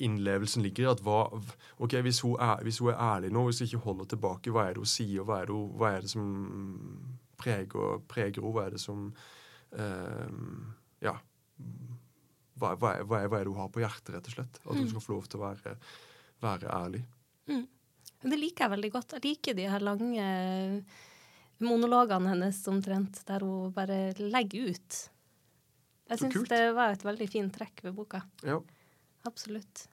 innlevelsen 0.00 0.64
ligger 0.64 0.86
i. 0.86 0.90
at 0.92 1.02
hva, 1.04 1.26
ok, 1.76 1.98
hvis 2.04 2.22
hun, 2.24 2.36
er, 2.40 2.62
hvis 2.64 2.80
hun, 2.80 2.92
er, 2.94 3.00
ærlig 3.00 3.32
nå, 3.32 3.44
hvis 3.48 3.60
hun 3.60 3.68
ikke 3.68 3.84
holder 3.84 4.12
tilbake, 4.14 4.52
hva 4.54 4.64
er 4.64 4.76
det 4.76 4.84
hun 4.84 4.92
sier? 4.92 5.26
Hva 5.28 5.42
er 5.42 5.50
det, 5.50 5.58
hva 5.80 5.92
er 5.92 6.06
det 6.06 6.12
som 6.14 6.30
preger, 7.38 7.98
preger 8.10 8.42
henne? 8.42 8.52
Hva 8.54 8.66
er 8.66 8.76
det 8.76 8.82
som 8.82 9.08
eh, 9.72 10.28
Ja. 11.04 11.16
Hva, 12.58 12.72
hva, 12.74 12.96
er, 12.96 13.04
hva, 13.06 13.20
er, 13.22 13.28
hva, 13.30 13.38
er, 13.38 13.46
det 13.46 13.52
hun 13.52 13.60
har 13.60 13.68
på 13.70 13.82
hjertet, 13.84 14.14
rett 14.16 14.30
og 14.30 14.34
slett? 14.34 14.62
At 14.64 14.72
hun 14.74 14.82
mm. 14.82 14.88
skal 14.90 15.04
få 15.04 15.12
lov 15.14 15.28
til 15.30 15.38
å 15.38 15.44
være, 15.44 15.74
være 16.42 16.72
ærlig. 16.74 17.02
Mm. 17.46 17.66
Det 18.24 18.38
liker 18.38 18.64
jeg 18.64 18.72
veldig 18.74 18.90
godt. 18.96 19.14
Jeg 19.14 19.24
liker 19.28 19.54
de 19.54 19.68
her 19.70 19.84
lange 19.86 20.24
monologene 21.62 22.32
hennes 22.32 22.58
omtrent, 22.70 23.20
der 23.28 23.46
hun 23.46 23.70
bare 23.74 24.00
legger 24.18 24.72
ut. 24.74 24.98
Jeg 26.08 26.22
syns 26.22 26.48
det 26.50 26.62
var 26.74 26.94
et 26.94 27.04
veldig 27.04 27.28
fint 27.30 27.54
trekk 27.54 27.84
ved 27.84 27.94
boka. 27.94 28.22
Ja. 28.46 28.58
Absolutt. 29.28 29.86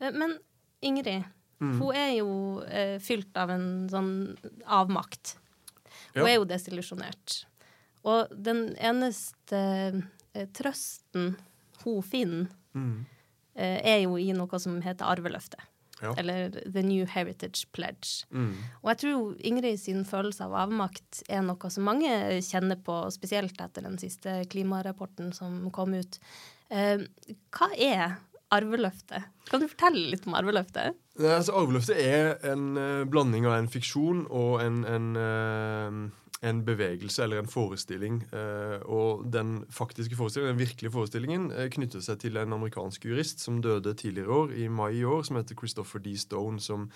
Eh, 0.00 0.10
men 0.12 0.36
Ingrid, 0.82 1.28
mm. 1.62 1.76
hun 1.78 1.94
er 1.94 2.10
jo 2.16 2.32
eh, 2.66 2.96
fylt 3.02 3.36
av 3.38 3.52
en 3.54 3.68
sånn 3.92 4.12
avmakt. 4.66 5.36
Hun 6.14 6.28
er 6.28 6.36
jo 6.36 6.48
desillusjonert. 6.48 7.42
Og 8.08 8.32
den 8.34 8.72
eneste 8.82 9.60
eh, 10.34 10.46
trøsten 10.56 11.36
hun 11.82 12.00
finner, 12.06 12.48
mm. 12.74 12.96
eh, 13.54 13.78
er 13.94 14.00
jo 14.04 14.18
i 14.18 14.32
noe 14.36 14.62
som 14.62 14.80
heter 14.84 15.08
arveløftet. 15.08 15.62
Ja. 16.02 16.16
Eller 16.18 16.50
The 16.50 16.82
New 16.82 17.06
Heritage 17.06 17.68
Pledge. 17.70 18.24
Mm. 18.34 18.56
Og 18.82 18.88
jeg 18.90 19.00
tror 19.04 19.36
Ingrid 19.46 19.78
sin 19.78 20.02
følelse 20.08 20.48
av 20.48 20.56
avmakt 20.64 21.20
er 21.30 21.44
noe 21.46 21.70
som 21.70 21.86
mange 21.86 22.10
kjenner 22.42 22.80
på, 22.82 22.96
spesielt 23.14 23.60
etter 23.62 23.86
den 23.86 24.00
siste 24.02 24.40
klimarapporten 24.50 25.30
som 25.36 25.68
kom 25.74 25.94
ut. 25.94 26.18
Eh, 26.74 27.06
hva 27.54 27.70
er 27.78 28.18
arveløftet? 28.52 29.28
Kan 29.48 29.62
du 29.62 29.68
fortelle 29.70 30.10
litt 30.12 30.26
om 30.28 30.36
arveløftet? 30.38 30.98
Nei, 31.20 31.34
altså, 31.36 31.54
Arveløftet 31.60 31.98
er 32.00 32.34
en 32.52 32.72
uh, 32.78 33.04
blanding 33.08 33.46
av 33.48 33.58
en 33.58 33.70
fiksjon 33.72 34.24
og 34.32 34.62
en, 34.64 34.82
en, 34.88 35.08
uh, 35.18 36.46
en 36.48 36.62
bevegelse 36.66 37.24
eller 37.24 37.42
en 37.42 37.50
forestilling. 37.50 38.22
Eh, 38.34 38.80
og 38.90 39.28
den 39.30 39.60
faktiske 39.70 40.16
forestillingen, 40.18 40.56
den 40.56 40.64
virkelige 40.64 40.90
forestillingen 40.90 41.44
knytter 41.76 42.02
seg 42.02 42.18
til 42.24 42.40
en 42.40 42.56
amerikansk 42.56 43.06
jurist 43.06 43.44
som 43.44 43.60
døde 43.62 43.94
tidligere 43.94 44.40
år, 44.40 44.56
i 44.58 44.66
mai 44.66 44.96
i 44.98 45.04
år, 45.06 45.22
som 45.28 45.38
heter 45.38 45.54
Christopher 45.60 46.02
D. 46.02 46.16
Stone, 46.18 46.58
som 46.58 46.88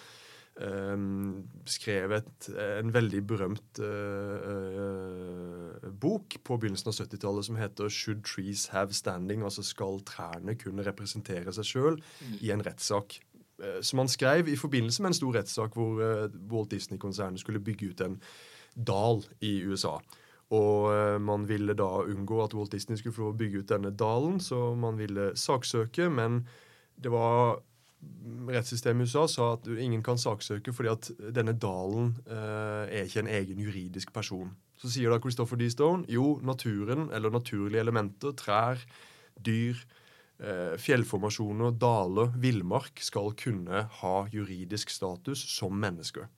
skrev 0.56 2.12
et, 2.16 2.48
en 2.80 2.92
veldig 2.92 3.20
berømt 3.28 3.80
eh, 3.84 4.46
eh, 4.52 5.88
bok 5.92 6.38
på 6.44 6.56
begynnelsen 6.56 6.88
av 6.88 6.96
70-tallet 6.96 7.44
som 7.44 7.58
heter 7.60 7.90
'Should 7.92 8.24
Trees 8.24 8.66
Have 8.72 8.92
Standing'? 8.92 9.44
Altså 9.44 9.62
skal 9.62 10.00
trærne 10.00 10.56
kunne 10.56 10.86
representere 10.86 11.52
seg 11.52 11.64
sjøl 11.64 12.00
i 12.40 12.50
en 12.50 12.64
rettssak. 12.64 13.20
Eh, 13.60 13.82
som 13.82 13.98
han 13.98 14.08
skrev 14.08 14.48
i 14.48 14.56
forbindelse 14.56 15.02
med 15.02 15.12
en 15.12 15.20
stor 15.20 15.36
rettssak 15.36 15.76
hvor 15.76 16.00
Walt 16.48 16.70
Disney-konsernet 16.70 17.40
skulle 17.40 17.60
bygge 17.60 17.90
ut 17.90 18.00
en 18.00 18.20
dal 18.76 19.24
i 19.40 19.60
USA. 19.62 20.00
Og 20.50 21.20
man 21.20 21.48
ville 21.48 21.74
da 21.74 22.06
unngå 22.06 22.44
at 22.44 22.54
Walt 22.54 22.72
Disney 22.72 22.96
skulle 22.96 23.14
få 23.14 23.32
bygge 23.32 23.58
ut 23.58 23.68
denne 23.68 23.90
dalen, 23.90 24.40
så 24.40 24.74
man 24.74 24.96
ville 24.96 25.36
saksøke, 25.36 26.08
men 26.08 26.46
det 26.96 27.10
var 27.10 27.58
Rettssystemet 28.46 29.06
i 29.06 29.10
USA 29.10 29.26
sa 29.30 29.48
at 29.56 29.66
ingen 29.68 30.02
kan 30.06 30.18
saksøke 30.20 30.74
fordi 30.74 30.90
at 30.92 31.10
denne 31.34 31.54
dalen 31.58 32.14
eh, 32.26 32.84
er 33.00 33.06
ikke 33.06 33.24
en 33.24 33.34
egen 33.40 33.60
juridisk 33.62 34.12
person. 34.14 34.52
Så 34.76 34.90
sier 34.92 35.12
da 35.12 35.20
Christopher 35.22 35.58
D. 35.58 35.68
Stone 35.72 36.04
jo, 36.12 36.36
naturen, 36.44 37.08
eller 37.14 37.32
naturlige 37.32 37.80
elementer, 37.80 38.34
trær, 38.36 38.82
dyr, 39.40 39.80
eh, 40.38 40.76
fjellformasjoner, 40.80 41.76
daler, 41.80 42.32
villmark 42.36 43.00
skal 43.02 43.32
kunne 43.40 43.86
ha 44.00 44.16
juridisk 44.32 44.92
status 44.92 45.42
som 45.56 45.78
mennesker. 45.80 46.28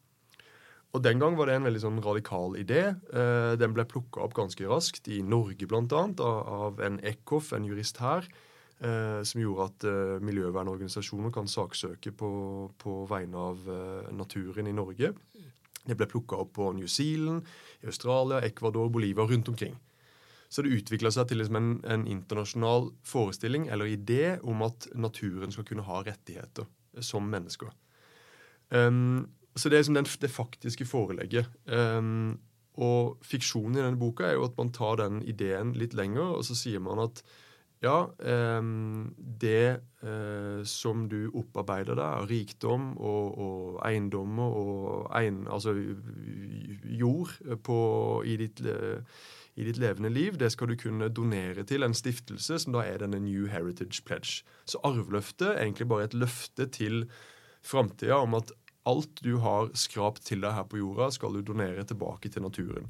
Og 0.96 1.02
Den 1.04 1.20
gang 1.20 1.36
var 1.36 1.46
det 1.46 1.58
en 1.58 1.66
veldig 1.68 1.80
sånn 1.82 2.00
radikal 2.00 2.54
idé. 2.56 2.94
Eh, 3.12 3.54
den 3.60 3.74
ble 3.76 3.84
plukka 3.84 4.22
opp 4.24 4.34
ganske 4.38 4.64
raskt, 4.70 5.10
i 5.12 5.20
Norge 5.20 5.68
bl.a., 5.68 5.82
av, 5.92 6.38
av 6.48 6.80
en 6.80 6.96
Eckhoff, 7.04 7.52
en 7.52 7.66
jurist 7.68 8.00
her, 8.00 8.24
eh, 8.80 9.22
som 9.22 9.42
gjorde 9.42 9.66
at 9.68 9.86
eh, 9.88 10.14
miljøvernorganisasjoner 10.24 11.32
kan 11.34 11.50
saksøke 11.50 12.12
på, 12.16 12.30
på 12.78 12.94
vegne 13.10 13.48
av 13.50 13.68
eh, 13.72 14.12
naturen 14.14 14.70
i 14.70 14.76
Norge. 14.76 15.12
Det 15.88 15.96
ble 15.96 16.08
plukka 16.10 16.38
opp 16.42 16.54
på 16.58 16.72
New 16.76 16.88
Zealand, 16.90 17.46
i 17.80 17.88
Australia, 17.88 18.42
Ecuador, 18.44 18.90
Bolivia 18.92 19.24
rundt 19.24 19.48
omkring. 19.48 19.76
Så 20.48 20.64
det 20.64 20.72
utvikla 20.72 21.10
seg 21.12 21.28
til 21.28 21.42
liksom 21.42 21.58
en, 21.58 21.72
en 21.84 22.06
internasjonal 22.08 22.90
forestilling 23.04 23.68
eller 23.68 23.90
idé 23.92 24.38
om 24.40 24.64
at 24.64 24.88
naturen 24.96 25.52
skal 25.52 25.66
kunne 25.68 25.84
ha 25.84 26.00
rettigheter 26.06 26.68
som 27.04 27.28
mennesker. 27.28 27.68
Um, 28.70 29.28
så 29.54 29.68
det 29.68 29.76
er 29.76 29.82
liksom 29.82 29.98
den, 29.98 30.08
det 30.22 30.30
faktiske 30.32 30.86
forelegget. 30.88 31.50
Um, 31.66 32.38
og 32.80 33.18
fiksjonen 33.26 33.76
i 33.76 33.82
denne 33.82 34.00
boka 34.00 34.28
er 34.28 34.38
jo 34.38 34.46
at 34.46 34.56
man 34.58 34.72
tar 34.72 35.00
den 35.02 35.20
ideen 35.26 35.74
litt 35.76 35.96
lenger, 35.98 36.38
og 36.38 36.46
så 36.46 36.56
sier 36.56 36.82
man 36.84 37.02
at 37.02 37.22
ja, 37.84 38.08
um, 38.58 39.14
det 39.16 39.80
uh, 40.02 40.64
som 40.66 41.04
du 41.10 41.28
opparbeider 41.30 41.94
deg 41.98 42.04
av 42.06 42.28
rikdom 42.30 42.88
og, 42.96 43.38
og 43.38 43.80
eiendommer 43.86 44.56
og 44.58 45.08
ein, 45.14 45.44
altså 45.46 45.76
jord 46.84 47.36
på, 47.62 47.78
i, 48.26 48.34
ditt, 48.40 48.62
i 48.62 49.68
ditt 49.68 49.78
levende 49.78 50.10
liv, 50.10 50.38
det 50.40 50.50
skal 50.54 50.72
du 50.72 50.78
kunne 50.80 51.10
donere 51.14 51.62
til 51.68 51.86
en 51.86 51.94
stiftelse 51.94 52.58
som 52.64 52.74
da 52.74 52.82
er 52.86 53.04
denne 53.04 53.22
New 53.22 53.46
Heritage 53.52 54.02
Pledge. 54.02 54.42
Så 54.66 54.82
arveløftet 54.82 55.52
er 55.52 55.62
egentlig 55.62 55.90
bare 55.90 56.10
et 56.10 56.18
løfte 56.18 56.66
til 56.74 57.04
framtida 57.62 58.18
om 58.24 58.34
at 58.38 58.50
alt 58.88 59.22
du 59.22 59.36
har 59.42 59.70
skrapt 59.76 60.24
til 60.26 60.42
deg 60.42 60.54
her 60.56 60.66
på 60.68 60.80
jorda, 60.80 61.10
skal 61.14 61.36
du 61.36 61.44
donere 61.44 61.84
tilbake 61.86 62.30
til 62.32 62.44
naturen. 62.46 62.88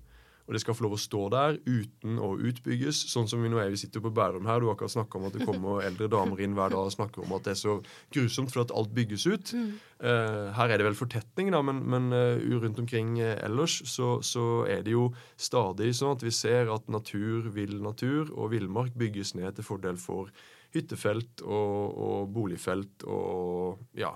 Og 0.49 0.57
det 0.57 0.63
skal 0.63 0.73
få 0.73 0.87
lov 0.87 0.95
å 0.97 1.01
stå 1.01 1.27
der 1.33 1.59
uten 1.69 2.17
å 2.25 2.31
utbygges, 2.49 3.03
sånn 3.13 3.27
som 3.29 3.43
vi 3.45 3.51
nå 3.53 3.59
er 3.61 3.69
vi 3.69 3.81
sitter 3.81 4.01
på 4.01 4.13
Bærum 4.17 4.49
her. 4.49 4.63
Du 4.63 4.71
har 4.71 4.79
akkurat 4.79 4.95
snakka 4.95 5.19
om 5.21 5.27
at 5.29 5.35
det 5.37 5.45
kommer 5.45 5.83
eldre 5.85 6.09
damer 6.09 6.41
inn 6.41 6.55
hver 6.57 6.73
dag 6.73 6.89
og 6.89 6.95
snakker 6.95 7.27
om 7.27 7.35
at 7.37 7.45
det 7.45 7.53
er 7.53 7.59
så 7.61 7.75
grusomt 8.15 8.49
fordi 8.55 8.65
at 8.65 8.73
alt 8.81 8.95
bygges 8.97 9.27
ut. 9.29 9.53
Mm. 9.53 9.75
Eh, 10.09 10.47
her 10.57 10.73
er 10.73 10.81
det 10.81 10.87
vel 10.89 10.97
fortetning, 10.97 11.51
da, 11.53 11.61
men, 11.69 11.83
men 11.93 12.09
uh, 12.17 12.41
rundt 12.63 12.81
omkring 12.81 13.19
uh, 13.21 13.35
ellers 13.45 13.83
så, 13.93 14.15
så 14.25 14.47
er 14.73 14.87
det 14.87 14.95
jo 14.95 15.11
stadig 15.37 15.91
sånn 15.99 16.17
at 16.17 16.25
vi 16.25 16.33
ser 16.33 16.73
at 16.73 16.89
natur 16.89 17.51
vil 17.53 17.77
natur, 17.85 18.33
og 18.33 18.55
villmark 18.55 18.97
bygges 18.97 19.35
ned 19.37 19.59
til 19.59 19.69
fordel 19.69 20.01
for 20.01 20.33
hyttefelt 20.73 21.45
og, 21.45 21.93
og 21.93 22.33
boligfelt 22.33 23.05
og 23.05 23.85
ja, 24.01 24.15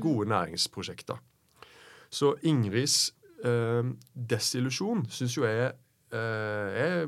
gode 0.00 0.30
næringsprosjekter. 0.32 1.20
Så 2.14 2.34
Ingrids 2.46 3.12
eh, 3.46 3.82
desillusjon 4.14 5.04
syns 5.12 5.36
jo 5.36 5.46
jeg 5.48 5.72
eh, 6.14 6.78
er, 6.84 7.04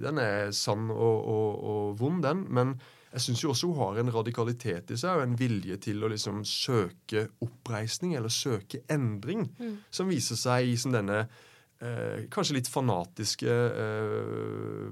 Den 0.00 0.20
er 0.22 0.52
sann 0.56 0.88
og, 0.90 1.18
og, 1.18 1.58
og 1.72 1.98
vond, 2.00 2.22
den. 2.24 2.46
Men 2.54 2.76
jeg 3.12 3.24
syns 3.24 3.42
jo 3.44 3.52
også 3.54 3.70
hun 3.70 3.80
har 3.80 4.00
en 4.00 4.12
radikalitet 4.12 4.92
i 4.92 4.98
seg 5.00 5.16
og 5.18 5.24
en 5.24 5.36
vilje 5.38 5.78
til 5.88 6.02
å 6.04 6.10
liksom 6.12 6.42
søke 6.46 7.28
oppreisning 7.44 8.16
eller 8.18 8.32
søke 8.32 8.82
endring, 8.92 9.46
som 9.90 10.10
viser 10.12 10.36
seg 10.40 10.68
i 10.68 10.76
som 10.80 10.92
denne 10.92 11.22
Eh, 11.78 12.24
kanskje 12.34 12.56
litt 12.56 12.68
fanatiske 12.68 13.46
eh, 13.46 14.88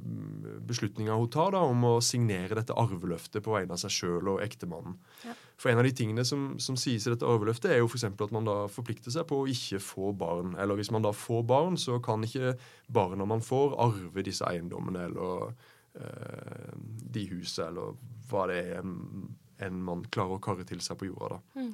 beslutninger 0.69 1.19
hun 1.19 1.31
tar 1.35 1.50
da, 1.57 1.64
om 1.66 1.83
å 1.88 1.95
signere 2.05 2.61
dette 2.61 2.76
arveløftet 2.78 3.43
på 3.43 3.57
vegne 3.57 3.75
av 3.75 3.81
seg 3.83 3.90
sjøl 3.90 4.31
og 4.37 4.43
ektemannen. 4.45 4.95
Ja. 5.26 5.35
For 5.59 5.73
en 5.73 5.81
av 5.83 5.88
de 5.88 5.95
tingene 5.99 6.23
som, 6.28 6.52
som 6.62 6.78
sies 6.78 7.09
i 7.09 7.11
dette 7.11 7.26
arveløftet, 7.26 7.73
er 7.75 7.83
jo 7.83 7.90
f.eks. 7.90 8.07
at 8.07 8.35
man 8.37 8.47
da 8.47 8.57
forplikter 8.71 9.11
seg 9.11 9.26
på 9.26 9.40
å 9.43 9.50
ikke 9.50 9.83
få 9.83 10.12
barn. 10.14 10.55
Eller 10.62 10.78
hvis 10.78 10.93
man 10.95 11.02
da 11.02 11.11
får 11.11 11.43
barn, 11.50 11.81
så 11.81 11.99
kan 12.05 12.23
ikke 12.23 12.55
barna 12.87 13.26
man 13.26 13.43
får, 13.43 13.75
arve 13.83 14.23
disse 14.26 14.47
eiendommene 14.47 15.09
eller 15.11 15.47
eh, 15.99 16.73
de 17.19 17.28
husene, 17.35 17.73
eller 17.73 17.99
hva 18.31 18.47
det 18.52 18.62
er 18.62 18.87
en 19.66 19.83
man 19.83 20.07
klarer 20.12 20.38
å 20.38 20.45
karre 20.45 20.66
til 20.69 20.78
seg 20.85 21.00
på 21.00 21.11
jorda. 21.11 21.40
da. 21.57 21.71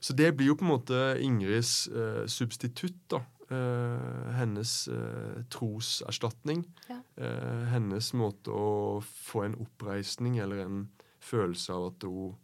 Så 0.00 0.16
det 0.16 0.32
blir 0.34 0.50
jo 0.50 0.56
på 0.56 0.64
en 0.64 0.74
måte 0.74 1.00
Ingrids 1.22 1.84
eh, 1.92 2.24
substitutt. 2.26 3.04
da. 3.12 3.20
Eh, 3.50 4.30
hennes 4.38 4.88
uh, 4.88 5.42
troserstatning. 5.50 6.62
Ja. 6.86 7.00
Uh, 7.18 7.64
hennes 7.72 8.12
måte 8.14 8.52
å 8.54 9.00
få 9.02 9.42
en 9.42 9.56
oppreisning 9.58 10.36
eller 10.38 10.60
en 10.62 10.84
følelse 11.18 11.74
av 11.74 11.86
at 11.88 12.04
hun 12.06 12.36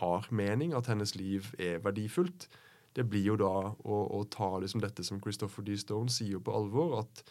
har 0.00 0.26
mening, 0.34 0.74
at 0.74 0.90
hennes 0.90 1.14
liv 1.14 1.52
er 1.62 1.78
verdifullt. 1.84 2.48
Det 2.98 3.04
blir 3.06 3.22
jo 3.30 3.36
da 3.38 3.52
å, 3.70 4.00
å 4.18 4.24
ta 4.26 4.48
liksom 4.58 4.82
dette 4.82 5.04
som 5.06 5.20
Christopher 5.22 5.62
D. 5.62 5.76
Stone 5.78 6.10
sier 6.10 6.42
på 6.42 6.56
alvor, 6.58 6.98
at 7.04 7.22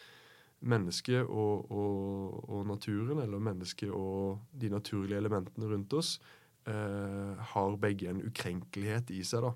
mennesket 0.64 1.28
og, 1.28 1.68
og, 1.68 2.38
og 2.48 2.64
naturen, 2.70 3.20
eller 3.26 3.44
mennesket 3.44 3.92
og 3.92 4.40
de 4.56 4.72
naturlige 4.72 5.20
elementene 5.20 5.68
rundt 5.68 5.92
oss, 5.94 6.16
har 6.68 7.76
begge 7.80 8.10
en 8.10 8.18
ukrenkelighet 8.26 9.12
i 9.14 9.22
seg, 9.24 9.46
da, 9.46 9.52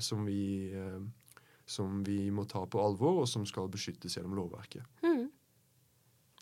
som, 0.00 0.22
vi, 0.24 0.70
som 1.70 2.00
vi 2.06 2.24
må 2.34 2.46
ta 2.50 2.64
på 2.66 2.80
alvor, 2.82 3.22
og 3.22 3.28
som 3.30 3.46
skal 3.48 3.70
beskyttes 3.72 4.16
gjennom 4.16 4.36
lovverket. 4.38 4.86
Mm. 5.06 5.28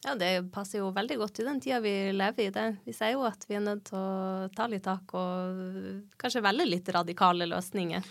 Ja, 0.05 0.15
det 0.15 0.31
passer 0.55 0.79
jo 0.79 0.93
veldig 0.95 1.19
godt 1.19 1.41
i 1.43 1.47
den 1.49 1.61
tida 1.63 1.81
vi 1.83 1.93
lever 2.15 2.47
i. 2.47 2.51
det. 2.55 2.67
Vi 2.87 2.95
sier 2.95 3.17
jo 3.17 3.27
at 3.27 3.45
vi 3.49 3.59
er 3.59 3.65
nødt 3.65 3.89
til 3.91 3.99
å 3.99 4.49
ta 4.55 4.69
litt 4.71 4.87
tak 4.87 5.15
og 5.19 6.13
kanskje 6.21 6.45
velge 6.45 6.69
litt 6.69 6.91
radikale 6.95 7.49
løsninger. 7.51 8.07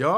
Ja, 0.00 0.16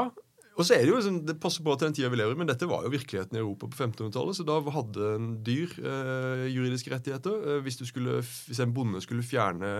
og 0.55 0.63
så 0.63 0.77
er 0.77 0.85
Det 0.85 0.93
jo 0.93 0.99
liksom, 0.99 1.17
det 1.27 1.35
passer 1.43 1.63
bra 1.63 1.75
til 1.75 1.89
den 1.89 1.97
tida 1.97 2.09
vi 2.09 2.17
lever 2.17 2.33
i, 2.33 2.39
men 2.39 2.47
dette 2.47 2.67
var 2.69 2.85
jo 2.85 2.93
virkeligheten 2.93 3.35
i 3.35 3.41
Europa 3.41 3.67
på 3.67 3.75
1500-tallet. 3.75 4.37
Så 4.37 4.45
da 4.47 4.55
hadde 4.71 5.09
en 5.17 5.33
dyr 5.43 5.73
eh, 5.83 6.45
juridiske 6.53 6.93
rettigheter. 6.93 7.35
Eh, 7.43 7.59
hvis, 7.65 7.77
du 7.81 7.85
skulle, 7.85 8.21
hvis 8.23 8.61
en 8.63 8.73
bonde 8.73 9.01
skulle 9.03 9.25
fjerne 9.25 9.73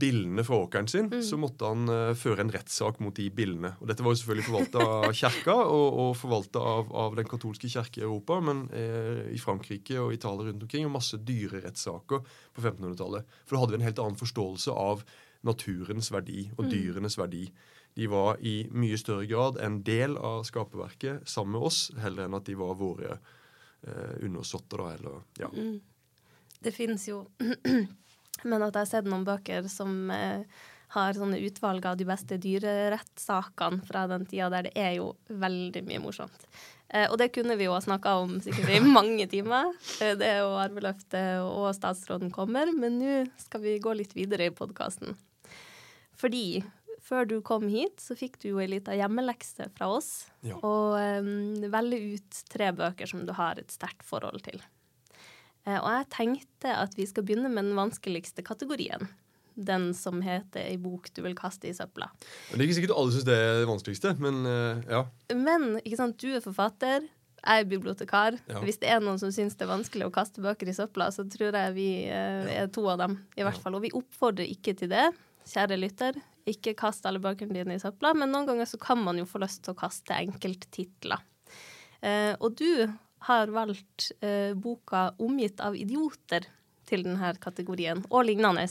billene 0.00 0.44
fra 0.44 0.58
åkeren 0.60 0.88
sin, 0.88 1.08
så 1.22 1.38
måtte 1.40 1.68
han 1.68 1.88
uh, 1.88 2.12
føre 2.18 2.44
en 2.44 2.52
rettssak 2.52 3.00
mot 3.00 3.16
de 3.16 3.30
billene. 3.32 3.72
Og 3.80 3.88
Dette 3.88 4.04
var 4.04 4.14
jo 4.14 4.20
selvfølgelig 4.20 4.46
forvalta 4.48 4.84
av 4.84 5.06
kirka 5.20 5.56
og, 5.56 5.86
og 6.02 6.12
forvalta 6.20 6.62
av, 6.74 6.92
av 7.04 7.16
den 7.18 7.28
katolske 7.28 7.70
kirke 7.72 8.02
i 8.02 8.04
Europa, 8.06 8.38
men 8.44 8.66
eh, 8.76 9.26
i 9.32 9.40
Frankrike 9.40 9.98
og 10.02 10.14
Italia 10.16 10.50
rundt 10.50 10.64
omkring, 10.66 10.86
og 10.88 10.94
masse 10.98 11.20
dyre 11.24 11.62
rettssaker 11.64 12.22
på 12.26 12.64
1500-tallet. 12.64 13.36
For 13.44 13.56
da 13.56 13.64
hadde 13.64 13.76
vi 13.76 13.80
en 13.80 13.88
helt 13.88 14.02
annen 14.04 14.20
forståelse 14.20 14.76
av 14.76 15.04
naturens 15.48 16.10
verdi 16.12 16.50
og 16.58 16.68
dyrenes 16.68 17.16
verdi. 17.16 17.46
De 17.96 18.08
var 18.10 18.40
i 18.44 18.62
mye 18.70 18.98
større 19.00 19.26
grad 19.28 19.58
en 19.64 19.80
del 19.86 20.16
av 20.16 20.44
skaperverket 20.48 21.28
sammen 21.28 21.56
med 21.56 21.70
oss, 21.70 21.86
heller 22.00 22.28
enn 22.28 22.36
at 22.36 22.46
de 22.48 22.58
var 22.60 22.76
våre 22.78 23.16
eh, 23.16 24.20
undersåtter. 24.20 24.84
da, 24.84 24.92
eller, 24.98 25.24
ja. 25.40 25.50
Det 26.60 26.76
finnes 26.76 27.08
jo 27.08 27.24
Men 28.44 28.64
at 28.64 28.76
jeg 28.76 28.86
har 28.86 28.92
sett 28.94 29.08
noen 29.10 29.26
bøker 29.26 29.68
som 29.70 30.10
eh, 30.14 30.44
har 30.94 31.14
sånne 31.14 31.38
utvalg 31.46 31.86
av 31.86 31.98
de 32.00 32.06
beste 32.08 32.38
dyrerettssakene 32.42 33.84
fra 33.86 34.06
den 34.10 34.26
tida, 34.26 34.50
der 34.50 34.68
det 34.68 34.74
er 34.78 34.96
jo 34.98 35.12
veldig 35.28 35.84
mye 35.86 36.02
morsomt. 36.02 36.46
Eh, 36.90 37.06
og 37.06 37.20
det 37.20 37.30
kunne 37.34 37.54
vi 37.58 37.68
jo 37.68 37.76
ha 37.76 37.82
snakka 37.84 38.16
om 38.24 38.38
sikkert 38.42 38.72
i 38.74 38.82
mange 38.98 39.28
timer. 39.30 39.70
Eh, 40.02 40.16
det 40.18 40.26
er 40.26 40.42
jo 40.42 40.56
arveløftet 40.58 41.44
og 41.46 41.70
statsråden 41.78 42.32
kommer, 42.34 42.72
men 42.74 42.98
nå 42.98 43.22
skal 43.38 43.62
vi 43.66 43.78
gå 43.82 43.94
litt 44.00 44.16
videre 44.18 44.50
i 44.50 44.54
podkasten. 44.54 45.14
Fordi 46.18 46.62
før 47.10 47.26
du 47.26 47.38
kom 47.46 47.68
hit, 47.70 48.02
så 48.02 48.16
fikk 48.18 48.40
du 48.42 48.50
jo 48.50 48.60
ei 48.62 48.68
lita 48.70 48.94
hjemmelekse 48.98 49.70
fra 49.76 49.88
oss. 49.94 50.10
Ja. 50.46 50.58
Og 50.58 50.98
um, 50.98 51.62
velge 51.72 52.18
ut 52.18 52.42
tre 52.52 52.70
bøker 52.76 53.08
som 53.08 53.24
du 53.26 53.32
har 53.38 53.58
et 53.58 53.72
sterkt 53.72 54.04
forhold 54.06 54.42
til. 54.46 54.60
Eh, 55.68 55.78
og 55.78 55.88
jeg 55.92 56.10
tenkte 56.14 56.72
at 56.72 56.94
vi 56.96 57.06
skal 57.08 57.26
begynne 57.26 57.50
med 57.52 57.68
den 57.68 57.78
vanskeligste 57.78 58.44
kategorien. 58.46 59.08
Den 59.60 59.90
som 59.94 60.22
heter 60.24 60.62
'Ei 60.62 60.76
bok 60.80 61.10
du 61.12 61.22
vil 61.22 61.34
kaste 61.34 61.68
i 61.68 61.76
søpla'. 61.76 62.08
Det 62.50 62.60
er 62.60 62.64
ikke 62.64 62.78
sikkert 62.80 62.96
alle 62.96 63.12
syns 63.12 63.26
det 63.28 63.36
er 63.36 63.60
det 63.60 63.68
vanskeligste, 63.68 64.14
men 64.18 64.46
eh, 64.46 64.82
ja. 64.88 65.04
Men 65.34 65.80
ikke 65.84 65.96
sant, 66.00 66.16
du 66.16 66.32
er 66.32 66.40
forfatter, 66.40 67.04
jeg 67.40 67.64
er 67.64 67.68
bibliotekar. 67.68 68.36
Ja. 68.48 68.60
Hvis 68.64 68.80
det 68.80 68.88
er 68.92 69.00
noen 69.00 69.18
som 69.20 69.32
syns 69.32 69.56
det 69.56 69.64
er 69.64 69.72
vanskelig 69.72 70.08
å 70.08 70.12
kaste 70.14 70.42
bøker 70.44 70.68
i 70.68 70.76
søpla, 70.76 71.10
så 71.12 71.24
tror 71.28 71.56
jeg 71.56 71.74
vi 71.76 71.88
eh, 72.08 72.50
er 72.62 72.68
to 72.72 72.84
av 72.88 73.00
dem, 73.00 73.18
i 73.36 73.44
hvert 73.44 73.60
fall. 73.60 73.76
Og 73.78 73.84
vi 73.84 73.92
oppfordrer 73.96 74.48
ikke 74.48 74.76
til 74.76 74.92
det, 74.92 75.10
kjære 75.48 75.80
lytter. 75.80 76.20
Ikke 76.48 76.74
kast 76.74 77.04
alle 77.06 77.20
bøkene 77.22 77.54
dine 77.54 77.76
i 77.76 77.82
søpla, 77.82 78.12
men 78.16 78.32
noen 78.32 78.48
ganger 78.48 78.68
så 78.68 78.80
kan 78.80 79.00
man 79.02 79.18
jo 79.20 79.28
få 79.28 79.40
lyst 79.42 79.62
til 79.64 79.74
å 79.74 79.80
kaste 79.80 80.16
enkelttitler. 80.16 81.20
Eh, 82.00 82.32
og 82.40 82.56
du 82.56 82.88
har 83.28 83.46
valgt 83.52 84.12
eh, 84.22 84.54
boka 84.54 85.10
'Omgitt 85.18 85.60
av 85.60 85.74
idioter' 85.74 86.46
til 86.86 87.04
denne 87.04 87.34
kategorien, 87.40 88.04
og 88.10 88.24
lignende. 88.24 88.68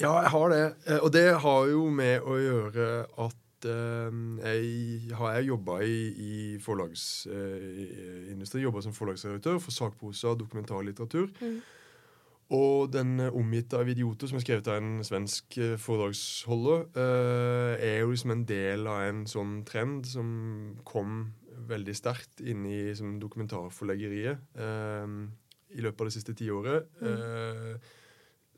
Ja, 0.00 0.20
jeg 0.22 0.30
har 0.30 0.48
det. 0.48 0.74
Eh, 0.86 0.98
Og 1.02 1.12
det 1.12 1.40
har 1.40 1.66
jo 1.68 1.90
med 1.90 2.20
å 2.22 2.36
gjøre 2.38 3.06
at 3.18 3.64
eh, 3.64 4.10
jeg 4.46 5.12
har 5.18 5.40
jobba 5.42 5.80
i, 5.82 6.14
i 6.16 6.58
forlagsindustri. 6.62 8.62
Jobba 8.62 8.80
som 8.82 8.92
forlagsredaktør 8.96 9.58
for 9.60 9.70
sakprosa 9.70 10.28
og 10.32 10.38
dokumentarlitteratur. 10.40 11.28
Mm. 11.40 11.60
Og 12.50 12.92
den 12.92 13.20
eh, 13.20 13.34
'Omgitt 13.34 13.72
av 13.74 13.88
idioter', 13.88 14.26
som 14.26 14.36
er 14.36 14.40
skrevet 14.46 14.68
av 14.68 14.76
en 14.80 15.04
svensk 15.04 15.58
eh, 15.58 15.76
foredragsholder, 15.78 16.80
eh, 16.96 17.74
er 17.90 17.98
jo 18.00 18.10
liksom 18.10 18.30
en 18.30 18.44
del 18.44 18.86
av 18.86 19.00
en 19.08 19.26
sånn 19.26 19.64
trend 19.64 20.06
som 20.06 20.76
kom 20.84 21.32
veldig 21.70 21.94
sterkt 21.96 22.42
inn 22.42 22.66
i 22.68 22.80
som 22.98 23.16
dokumentarforleggeriet 23.22 24.38
eh, 24.58 25.16
i 25.78 25.84
løpet 25.84 26.02
av 26.04 26.10
det 26.10 26.16
siste 26.18 26.34
tiåret. 26.38 26.90
Eh, 27.00 27.96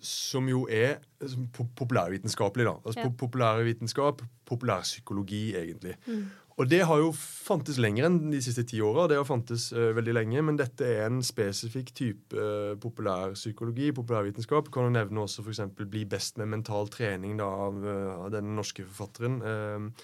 som 0.03 0.49
jo 0.51 0.65
er 0.67 0.97
som 1.31 1.45
po 1.55 1.69
populærvitenskapelig, 1.79 2.65
da. 2.67 2.73
Altså 2.83 3.05
Ja. 3.05 3.09
po 3.09 3.27
populærvitenskap, 3.27 4.23
populærpsykologi, 4.51 5.55
egentlig. 5.55 5.95
Mm. 6.09 6.25
Og 6.59 6.69
det 6.69 6.81
har 6.85 6.99
jo 6.99 7.13
fantes 7.17 7.79
lenger 7.79 8.05
enn 8.07 8.31
de 8.31 8.41
siste 8.43 8.65
ti 8.69 8.81
åra. 8.85 9.07
Det 9.09 9.17
har 9.17 9.25
fantes 9.25 9.71
uh, 9.73 9.95
veldig 9.97 10.13
lenge, 10.13 10.43
men 10.43 10.59
dette 10.59 10.85
er 10.85 11.07
en 11.07 11.23
spesifikk 11.25 11.95
type 11.95 12.35
uh, 12.37 12.75
populærpsykologi, 12.83 13.93
populærvitenskap. 13.97 14.69
Kan 14.75 14.91
du 14.91 14.99
nevne 14.99 15.23
også 15.23 15.43
f.eks. 15.47 15.63
'Bli 15.79 16.05
best 16.05 16.37
med 16.39 16.51
mental 16.53 16.91
trening' 16.93 17.39
da, 17.39 17.47
av, 17.47 17.79
av 18.27 18.31
den 18.35 18.55
norske 18.57 18.85
forfatteren. 18.85 19.41
eh, 19.43 20.03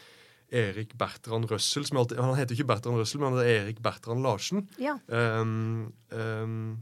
Erik 0.50 0.94
Bertrand 0.98 1.48
Røssel. 1.50 1.86
Som 1.86 2.00
alltid, 2.00 2.20
han 2.22 2.36
heter 2.38 2.56
ikke 2.56 2.68
Bertrand 2.72 3.00
Røssel, 3.00 3.20
men 3.20 3.32
han 3.32 3.40
heter 3.40 3.62
Erik 3.62 3.82
Bertrand 3.84 4.22
Larsen. 4.24 4.68
Ja. 4.80 4.96
Um, 5.08 5.92
um, 6.12 6.78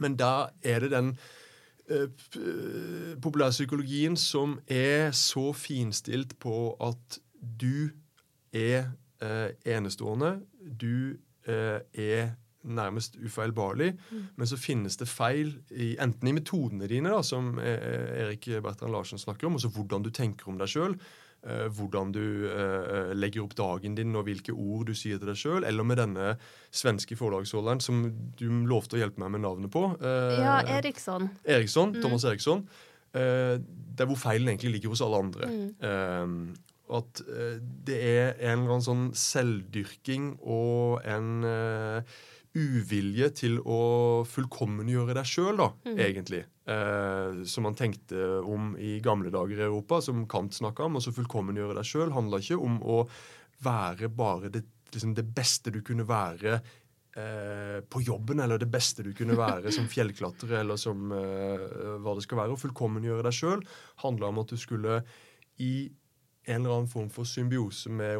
men 0.00 0.16
da 0.16 0.50
er 0.64 0.84
det 0.84 0.92
den 0.94 1.14
eh, 1.90 2.08
populærpsykologien 3.22 4.16
som 4.16 4.58
er 4.66 5.12
så 5.16 5.50
finstilt 5.56 6.38
på 6.40 6.72
at 6.80 7.20
du 7.40 7.90
er 8.52 8.92
eh, 9.20 9.50
enestående. 9.76 10.38
Du 10.56 11.16
eh, 11.46 11.80
er 11.92 12.32
nærmest 12.60 13.14
ufeilbarlig, 13.16 13.94
men 14.36 14.46
så 14.46 14.56
finnes 14.60 14.98
det 15.00 15.08
feil 15.08 15.54
i, 15.72 15.94
enten 15.96 16.28
i 16.28 16.34
metodene 16.36 16.88
dine, 16.90 17.08
da, 17.08 17.22
som 17.24 17.54
Erik 17.56 18.50
Bertrand 18.60 18.92
Larsen 18.92 19.18
snakker 19.18 19.48
om, 19.48 19.56
altså 19.56 19.70
hvordan 19.72 20.04
du 20.04 20.10
tenker 20.12 20.50
om 20.52 20.58
deg 20.60 20.68
sjøl, 20.68 20.98
hvordan 21.72 22.12
du 22.12 22.46
eh, 22.50 23.12
legger 23.16 23.44
opp 23.46 23.54
dagen 23.56 23.94
din 23.96 24.16
og 24.18 24.26
hvilke 24.28 24.52
ord 24.52 24.90
du 24.90 24.94
sier 24.96 25.20
til 25.20 25.30
deg 25.30 25.38
sjøl, 25.40 25.64
eller 25.64 25.86
med 25.86 26.00
denne 26.00 26.34
svenske 26.74 27.16
forlagsholderen 27.16 27.80
som 27.80 28.02
du 28.36 28.46
lovte 28.68 28.98
å 28.98 29.00
hjelpe 29.00 29.22
meg 29.22 29.32
med 29.36 29.44
navnet 29.46 29.72
på. 29.72 29.86
eh, 30.00 30.40
ja, 30.42 30.60
Eriksson. 30.78 31.30
Eriksson, 31.44 31.94
Thomas 32.02 32.26
Eriksson. 32.28 32.66
Eh, 33.16 33.56
det 33.60 34.04
er 34.04 34.10
hvor 34.10 34.20
feilen 34.20 34.52
egentlig 34.52 34.76
ligger 34.76 34.92
hos 34.92 35.04
alle 35.06 35.22
andre. 35.24 35.48
Mm. 35.48 35.70
Eh, 35.80 36.66
at 37.00 37.22
eh, 37.24 37.56
det 37.86 37.98
er 38.02 38.32
en 38.34 38.64
eller 38.64 38.76
annen 38.76 38.86
sånn 38.86 39.06
selvdyrking 39.16 40.34
og 40.42 41.00
en 41.08 41.46
eh, 41.46 42.18
uvilje 42.56 43.28
til 43.38 43.58
å 43.62 44.24
fullkommengjøre 44.26 45.14
deg 45.14 45.28
sjøl, 45.28 45.56
da, 45.60 45.68
Mm. 45.86 45.98
egentlig. 45.98 46.44
Eh, 46.66 47.44
som 47.44 47.62
man 47.64 47.74
tenkte 47.74 48.42
om 48.44 48.76
i 48.76 49.00
gamle 49.00 49.30
dager 49.30 49.58
i 49.58 49.66
Europa, 49.68 50.00
som 50.02 50.26
Kant 50.26 50.52
snakka 50.52 50.84
om. 50.84 50.94
Altså 50.96 51.12
fullkommengjøre 51.14 51.74
deg 51.74 51.84
sjøl 51.84 52.12
handla 52.12 52.38
ikke 52.38 52.58
om 52.60 52.80
å 52.82 53.08
være 53.62 54.08
bare 54.08 54.50
det, 54.50 54.64
liksom 54.92 55.14
det 55.14 55.24
beste 55.34 55.70
du 55.70 55.80
kunne 55.82 56.06
være 56.06 56.60
eh, 57.16 57.80
på 57.90 58.02
jobben, 58.02 58.40
eller 58.40 58.58
det 58.58 58.70
beste 58.70 59.02
du 59.02 59.12
kunne 59.12 59.36
være 59.36 59.72
som 59.72 59.86
fjellklatrer, 59.94 60.60
eller 60.60 60.76
som 60.76 61.10
eh, 61.12 61.98
hva 62.02 62.14
det 62.14 62.22
skal 62.26 62.38
være. 62.38 62.54
Å 62.54 62.60
fullkommengjøre 62.60 63.22
deg 63.26 63.32
sjøl 63.32 63.64
handla 64.04 64.28
om 64.30 64.38
at 64.42 64.48
du 64.48 64.56
skulle 64.56 65.02
i 65.58 65.90
en 66.46 66.62
eller 66.64 66.80
annen 66.80 66.88
form 66.90 67.10
for 67.10 67.24
symbiose 67.28 67.90
med, 67.90 68.16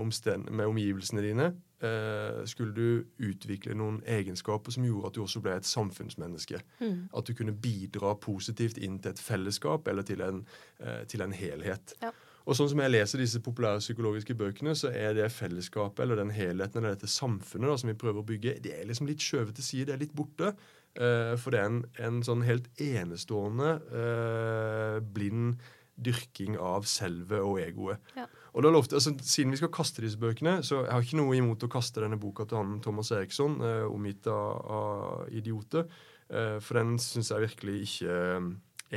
med 0.50 0.66
omgivelsene 0.66 1.22
dine. 1.24 1.54
Eh, 1.80 2.44
skulle 2.44 2.74
du 2.76 3.04
utvikle 3.24 3.72
noen 3.72 4.02
egenskaper 4.04 4.74
som 4.74 4.84
gjorde 4.84 5.08
at 5.08 5.14
du 5.16 5.22
også 5.22 5.40
ble 5.40 5.54
et 5.56 5.68
samfunnsmenneske. 5.68 6.60
Mm. 6.82 7.06
At 7.16 7.24
du 7.24 7.32
kunne 7.38 7.54
bidra 7.56 8.12
positivt 8.20 8.76
inn 8.76 8.98
til 9.00 9.14
et 9.14 9.22
fellesskap 9.22 9.88
eller 9.88 10.04
til 10.04 10.20
en, 10.26 10.42
eh, 10.80 11.06
til 11.08 11.24
en 11.24 11.32
helhet. 11.32 11.94
Ja. 12.02 12.12
Og 12.44 12.56
sånn 12.56 12.68
som 12.68 12.82
jeg 12.82 12.92
leser 12.92 13.22
disse 13.22 13.40
populære 13.40 13.80
psykologiske 13.80 14.36
bøkene, 14.36 14.74
så 14.76 14.92
er 14.92 15.14
det 15.16 15.30
fellesskapet 15.32 16.04
eller 16.04 16.20
den 16.20 16.34
helheten 16.34 16.82
eller 16.82 16.96
dette 16.96 17.08
samfunnet 17.08 17.72
da, 17.72 17.78
som 17.80 17.88
vi 17.92 17.96
prøver 18.00 18.20
å 18.20 18.28
bygge, 18.28 18.58
det 18.60 18.74
er 18.76 18.86
liksom 18.88 19.08
litt 19.08 19.24
skjøvet 19.24 19.56
til 19.56 19.64
side. 19.64 19.86
Det 19.88 19.96
er 19.96 20.04
litt 20.04 20.16
borte. 20.16 20.52
Eh, 21.00 21.32
for 21.40 21.54
det 21.54 21.62
er 21.62 21.70
en, 21.70 21.82
en 22.02 22.20
sånn 22.26 22.44
helt 22.44 22.68
enestående 22.76 23.76
eh, 23.88 25.00
blind 25.00 25.62
dyrking 26.00 26.56
av 26.60 26.84
selve 26.88 27.40
og 27.44 27.60
egoet. 27.62 28.12
Ja. 28.16 28.28
Og 28.54 28.64
da 28.64 28.70
lovte, 28.72 28.98
altså, 28.98 29.14
Siden 29.22 29.54
vi 29.54 29.60
skal 29.60 29.72
kaste 29.74 30.02
disse 30.02 30.18
bøkene, 30.18 30.58
så 30.66 30.82
jeg 30.84 30.92
har 30.92 31.04
ikke 31.04 31.20
noe 31.20 31.36
imot 31.38 31.66
å 31.66 31.70
kaste 31.70 32.02
denne 32.02 32.18
boka 32.20 32.46
til 32.48 32.58
han 32.58 32.80
Thomas 32.84 33.12
Eriksson, 33.14 33.60
eh, 33.62 33.86
omgitt 33.86 34.26
av, 34.30 34.64
av 34.66 35.30
idioter. 35.30 35.86
Eh, 36.30 36.58
for 36.62 36.80
den 36.80 36.96
syns 37.02 37.30
jeg 37.30 37.46
virkelig 37.46 37.76
ikke 37.86 38.16
eh, 38.16 38.50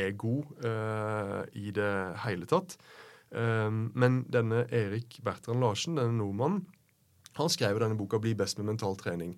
er 0.05 0.15
god 0.17 0.65
eh, 0.65 1.39
i 1.61 1.73
det 1.75 1.93
hele 2.25 2.49
tatt. 2.49 2.77
Eh, 3.33 3.69
men 3.69 4.23
denne 4.33 4.65
Erik 4.73 5.19
Bertrand 5.25 5.61
Larsen, 5.61 5.97
denne 5.99 6.17
nordmannen, 6.17 6.65
han 7.37 7.49
skrev 7.49 7.79
denne 7.81 7.97
boka 7.97 8.19
'Bli 8.21 8.35
best 8.37 8.59
med 8.59 8.67
mental 8.69 8.97
trening'. 8.97 9.37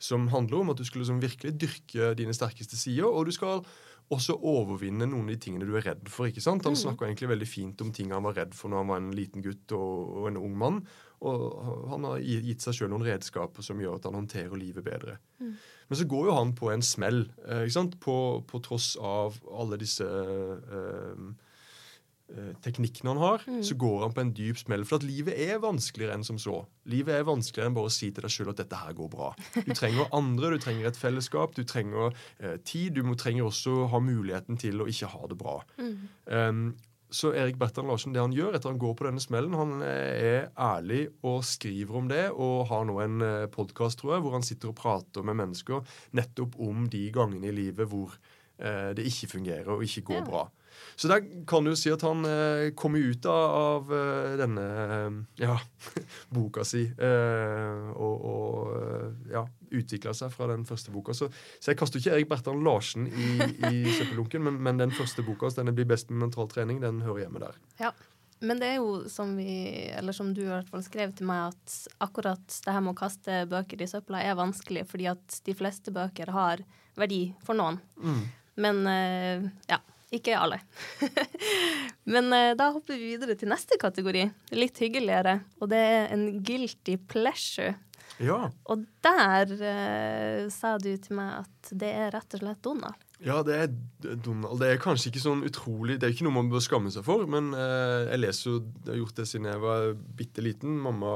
Som 0.00 0.28
handler 0.28 0.60
om 0.60 0.70
at 0.70 0.76
du 0.76 0.84
skulle 0.84 1.04
liksom 1.04 1.22
virkelig 1.22 1.60
dyrke 1.60 2.14
dine 2.16 2.34
sterkeste 2.34 2.76
sider. 2.76 3.06
Og 3.06 3.26
du 3.26 3.32
skal 3.32 3.64
også 4.12 4.36
overvinne 4.42 5.06
noen 5.08 5.24
av 5.28 5.32
de 5.34 5.36
tingene 5.40 5.64
du 5.66 5.74
er 5.76 5.82
redd 5.86 6.08
for. 6.12 6.26
ikke 6.28 6.42
sant? 6.44 6.64
Han 6.64 6.72
Mhm. 6.74 6.82
snakka 6.82 7.06
egentlig 7.08 7.28
veldig 7.28 7.48
fint 7.48 7.80
om 7.80 7.90
ting 7.92 8.10
han 8.10 8.22
var 8.22 8.34
redd 8.34 8.54
for 8.54 8.68
når 8.68 8.76
han 8.76 8.86
var 8.88 8.96
en 8.98 9.12
liten 9.12 9.42
gutt 9.42 9.72
og, 9.72 10.16
og 10.16 10.26
en 10.28 10.36
ung 10.36 10.56
mann. 10.58 10.86
Og 11.22 11.88
han 11.88 12.04
har 12.04 12.18
gitt 12.20 12.60
seg 12.60 12.74
sjøl 12.74 12.90
noen 12.90 13.02
redskaper 13.06 13.62
som 13.64 13.78
gjør 13.80 13.94
at 13.96 14.04
han 14.04 14.14
håndterer 14.14 14.58
livet 14.58 14.84
bedre. 14.84 15.16
Mm. 15.40 15.54
Men 15.88 15.98
så 15.98 16.04
går 16.06 16.26
jo 16.26 16.34
han 16.34 16.52
på 16.52 16.70
en 16.72 16.82
smell, 16.82 17.30
eh, 17.48 17.64
ikke 17.64 17.72
sant? 17.72 17.98
På, 18.00 18.44
på 18.46 18.60
tross 18.62 18.96
av 19.00 19.38
alle 19.50 19.78
disse 19.78 20.04
eh, 20.04 21.14
eh, 22.32 22.52
teknikkene 22.64 23.12
han 23.12 23.18
har, 23.20 23.42
Mm. 23.46 23.62
så 23.62 23.74
går 23.76 24.00
han 24.00 24.12
på 24.16 24.20
en 24.22 24.32
dyp 24.32 24.56
smell. 24.58 24.84
For 24.84 24.96
at 24.96 25.02
livet 25.04 25.34
er 25.36 25.58
vanskeligere 25.60 26.14
enn 26.14 26.24
som 26.24 26.38
så. 26.38 26.64
Livet 26.86 27.14
er 27.18 27.24
vanskeligere 27.28 27.66
enn 27.68 27.74
bare 27.76 27.90
å 27.90 27.92
si 27.92 28.10
til 28.10 28.22
deg 28.22 28.30
sjøl 28.30 28.48
at 28.50 28.56
dette 28.62 28.76
her 28.76 28.92
går 28.94 29.10
bra. 29.10 29.34
Du 29.66 29.74
trenger 29.74 30.08
andre, 30.12 30.50
du 30.50 30.58
trenger 30.58 30.86
et 30.88 30.96
fellesskap, 30.96 31.54
du 31.54 31.64
trenger 31.64 32.14
eh, 32.40 32.56
tid. 32.64 32.94
Du 32.94 33.02
må, 33.02 33.14
trenger 33.16 33.44
også 33.50 33.88
ha 33.90 33.98
muligheten 34.00 34.56
til 34.58 34.80
å 34.80 34.86
ikke 34.88 35.06
ha 35.12 35.26
det 35.28 35.36
bra. 35.38 35.60
Mm. 35.78 36.08
Um, 36.26 36.74
så 37.14 37.30
Erik 37.36 37.54
Bertrand 37.60 37.86
Larsen, 37.86 38.12
det 38.12 38.18
han 38.24 38.32
gjør 38.34 38.56
etter 38.56 38.72
han 38.72 38.78
går 38.82 38.94
på 38.98 39.04
denne 39.06 39.20
smellen, 39.22 39.52
han 39.54 39.82
eh, 39.86 40.24
er 40.40 40.48
ærlig 40.58 41.04
og 41.22 41.44
skriver 41.46 41.94
om 42.00 42.08
det, 42.10 42.24
og 42.32 42.66
har 42.72 42.84
nå 42.88 42.96
en 43.04 43.20
podkast, 43.54 44.00
tror 44.00 44.16
jeg, 44.16 44.24
hvor 44.24 44.32
han 44.34 44.42
sitter 44.42 44.72
og 44.72 44.74
prater 44.80 45.22
med 45.22 45.36
mennesker 45.38 45.84
nettopp 46.18 46.56
om 46.58 46.88
de 46.90 47.04
gangene 47.14 47.52
i 47.52 47.54
livet 47.54 47.86
hvor 47.92 48.16
eh, 48.58 48.90
det 48.98 49.04
ikke 49.06 49.30
fungerer 49.36 49.68
og 49.76 49.84
ikke 49.86 50.02
går 50.10 50.22
Ja. 50.24 50.26
bra. 50.26 50.44
Så 50.96 51.10
der 51.10 51.24
kan 51.48 51.64
du 51.64 51.72
jo 51.72 51.78
si 51.78 51.90
at 51.92 52.04
han 52.06 52.24
eh, 52.28 52.70
kommer 52.78 53.02
ut 53.02 53.26
av, 53.26 53.56
av 53.58 53.92
eh, 53.96 54.36
denne 54.40 54.64
eh, 54.84 55.18
ja, 55.42 55.58
boka 56.34 56.64
si 56.66 56.84
eh, 56.86 57.90
og, 57.94 58.26
og 58.30 58.72
eh, 58.78 59.34
ja, 59.34 59.44
utvikla 59.74 60.14
seg 60.16 60.32
fra 60.34 60.48
den 60.52 60.64
første 60.68 60.94
boka. 60.94 61.14
Så, 61.16 61.30
så 61.58 61.72
jeg 61.72 61.80
kaster 61.80 62.00
ikke 62.00 62.16
Erik 62.16 62.30
Bertrand 62.30 62.64
Larsen 62.66 63.08
i, 63.10 63.30
i 63.70 63.84
søppeldunken, 63.98 64.46
men, 64.46 64.58
men 64.62 64.82
den 64.82 64.94
første 64.94 65.26
boka, 65.26 65.48
hans, 65.48 65.58
denne 65.58 65.74
blir 65.76 65.88
best 65.90 66.12
med 66.12 66.26
mental 66.28 66.50
trening, 66.50 66.82
den 66.84 67.02
hører 67.06 67.26
hjemme 67.26 67.42
der. 67.42 67.62
Ja. 67.82 67.94
Men 68.44 68.58
det 68.60 68.74
er 68.74 68.80
jo 68.82 69.08
som 69.08 69.36
vi, 69.38 69.86
eller 69.94 70.12
som 70.12 70.32
du 70.34 70.42
i 70.42 70.50
hvert 70.50 70.68
fall 70.68 70.82
skrev 70.84 71.14
til 71.16 71.28
meg, 71.28 71.54
at 71.54 71.98
akkurat 72.04 72.42
det 72.66 72.74
her 72.74 72.82
med 72.84 72.92
å 72.92 72.98
kaste 72.98 73.44
bøker 73.48 73.80
i 73.80 73.88
søpla 73.88 74.20
er 74.20 74.36
vanskelig, 74.36 74.84
fordi 74.90 75.08
at 75.12 75.38
de 75.46 75.54
fleste 75.56 75.94
bøker 75.94 76.32
har 76.34 76.64
verdi 76.98 77.22
for 77.46 77.56
noen. 77.58 77.80
Mm. 77.96 78.24
Men 78.64 78.82
eh, 78.90 79.46
ja, 79.70 79.80
ikke 80.18 80.36
alle. 80.38 80.60
Men 82.12 82.30
eh, 82.36 82.52
da 82.58 82.70
hopper 82.74 82.98
vi 82.98 83.14
videre 83.14 83.36
til 83.38 83.50
neste 83.52 83.78
kategori. 83.80 84.26
Litt 84.56 84.80
hyggeligere. 84.82 85.40
Og 85.60 85.70
det 85.72 85.80
er 85.80 86.14
en 86.14 86.28
guilty 86.44 86.98
pleasure. 87.10 87.74
Ja. 88.22 88.44
Og 88.70 88.84
der 89.02 89.50
uh, 89.58 90.44
sa 90.52 90.76
du 90.78 90.92
til 91.02 91.18
meg 91.18 91.40
at 91.42 91.72
det 91.74 91.90
er 91.90 92.12
rett 92.14 92.36
og 92.36 92.42
slett 92.42 92.62
Donald. 92.62 93.00
Ja, 93.24 93.40
det 93.46 93.56
er 93.56 93.68
Donald. 94.20 94.58
Det 94.60 94.68
er 94.68 94.82
kanskje 94.82 95.08
ikke 95.08 95.22
sånn 95.22 95.44
utrolig 95.46 95.94
Det 95.96 96.06
er 96.06 96.12
ikke 96.12 96.26
noe 96.26 96.34
man 96.34 96.50
bør 96.52 96.60
skamme 96.62 96.90
seg 96.92 97.06
for, 97.06 97.24
men 97.30 97.52
uh, 97.56 98.04
jeg 98.10 98.20
leser 98.20 98.50
jo 98.50 98.56
Jeg 98.60 98.90
har 98.90 98.98
gjort 99.00 99.20
det 99.20 99.26
siden 99.30 99.48
jeg 99.48 99.62
var 99.64 99.86
bitte 100.18 100.44
liten. 100.44 100.76
Mamma 100.84 101.14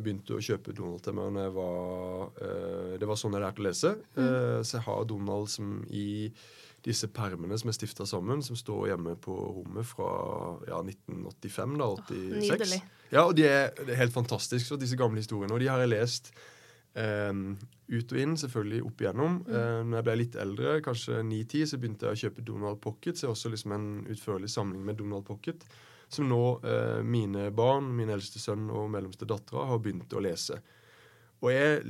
begynte 0.00 0.38
å 0.38 0.42
kjøpe 0.42 0.74
Donald 0.74 1.04
til 1.04 1.18
meg 1.18 1.34
når 1.36 1.48
jeg 1.48 1.56
var 1.58 2.96
Det 3.02 3.10
var 3.10 3.20
sånn 3.20 3.36
jeg 3.36 3.44
lærte 3.44 3.62
å 3.62 3.68
lese. 3.68 3.94
Mm. 4.16 4.64
så 4.64 4.78
jeg 4.78 4.86
har 4.88 5.04
Donald 5.10 5.52
som 5.52 5.82
i 5.90 6.08
disse 6.86 7.08
permene 7.10 7.56
som 7.58 7.70
er 7.70 7.76
stifta 7.76 8.06
sammen, 8.06 8.42
som 8.44 8.56
står 8.58 8.92
hjemme 8.92 9.16
på 9.22 9.34
rommet 9.34 9.86
fra 9.88 10.10
ja, 10.68 10.78
1985, 10.84 11.74
da, 11.80 11.88
86. 12.04 12.44
nydelig. 12.44 12.78
Ja, 13.10 13.24
og 13.24 13.34
de 13.38 13.48
er, 13.48 13.72
det 13.80 13.94
er 13.94 14.02
helt 14.02 14.14
fantastisk, 14.14 14.66
så 14.66 14.78
disse 14.80 14.98
gamle 14.98 15.22
historiene. 15.22 15.54
Og 15.56 15.62
de 15.62 15.70
har 15.70 15.82
jeg 15.82 15.92
lest 15.92 16.30
eh, 16.98 17.32
ut 17.88 18.14
og 18.14 18.22
inn, 18.22 18.38
selvfølgelig 18.40 18.84
opp 18.86 19.04
igjennom. 19.04 19.42
Eh, 19.48 19.82
når 19.88 20.00
jeg 20.00 20.08
ble 20.08 20.16
litt 20.22 20.40
eldre, 20.44 20.78
kanskje 20.84 21.20
9-10, 21.26 21.66
så 21.72 21.82
begynte 21.82 22.08
jeg 22.08 22.18
å 22.18 22.22
kjøpe 22.24 22.46
Donald 22.46 22.82
Pocket. 22.84 23.18
Så 23.18 23.28
er 23.28 23.34
også 23.34 23.52
liksom 23.52 23.76
en 23.76 23.90
utførlig 24.12 24.50
samling 24.52 24.84
med 24.86 25.00
Donald 25.00 25.26
Pocket. 25.28 25.66
Som 26.08 26.30
nå 26.30 26.42
eh, 26.64 27.00
mine 27.04 27.50
barn, 27.56 27.90
min 27.96 28.12
eldste 28.12 28.40
sønn 28.40 28.68
og 28.70 28.90
mellomste 28.92 29.28
dattera, 29.28 29.66
har 29.72 29.82
begynt 29.84 30.14
å 30.14 30.24
lese. 30.24 30.62
Og 31.38 31.52
jeg, 31.54 31.82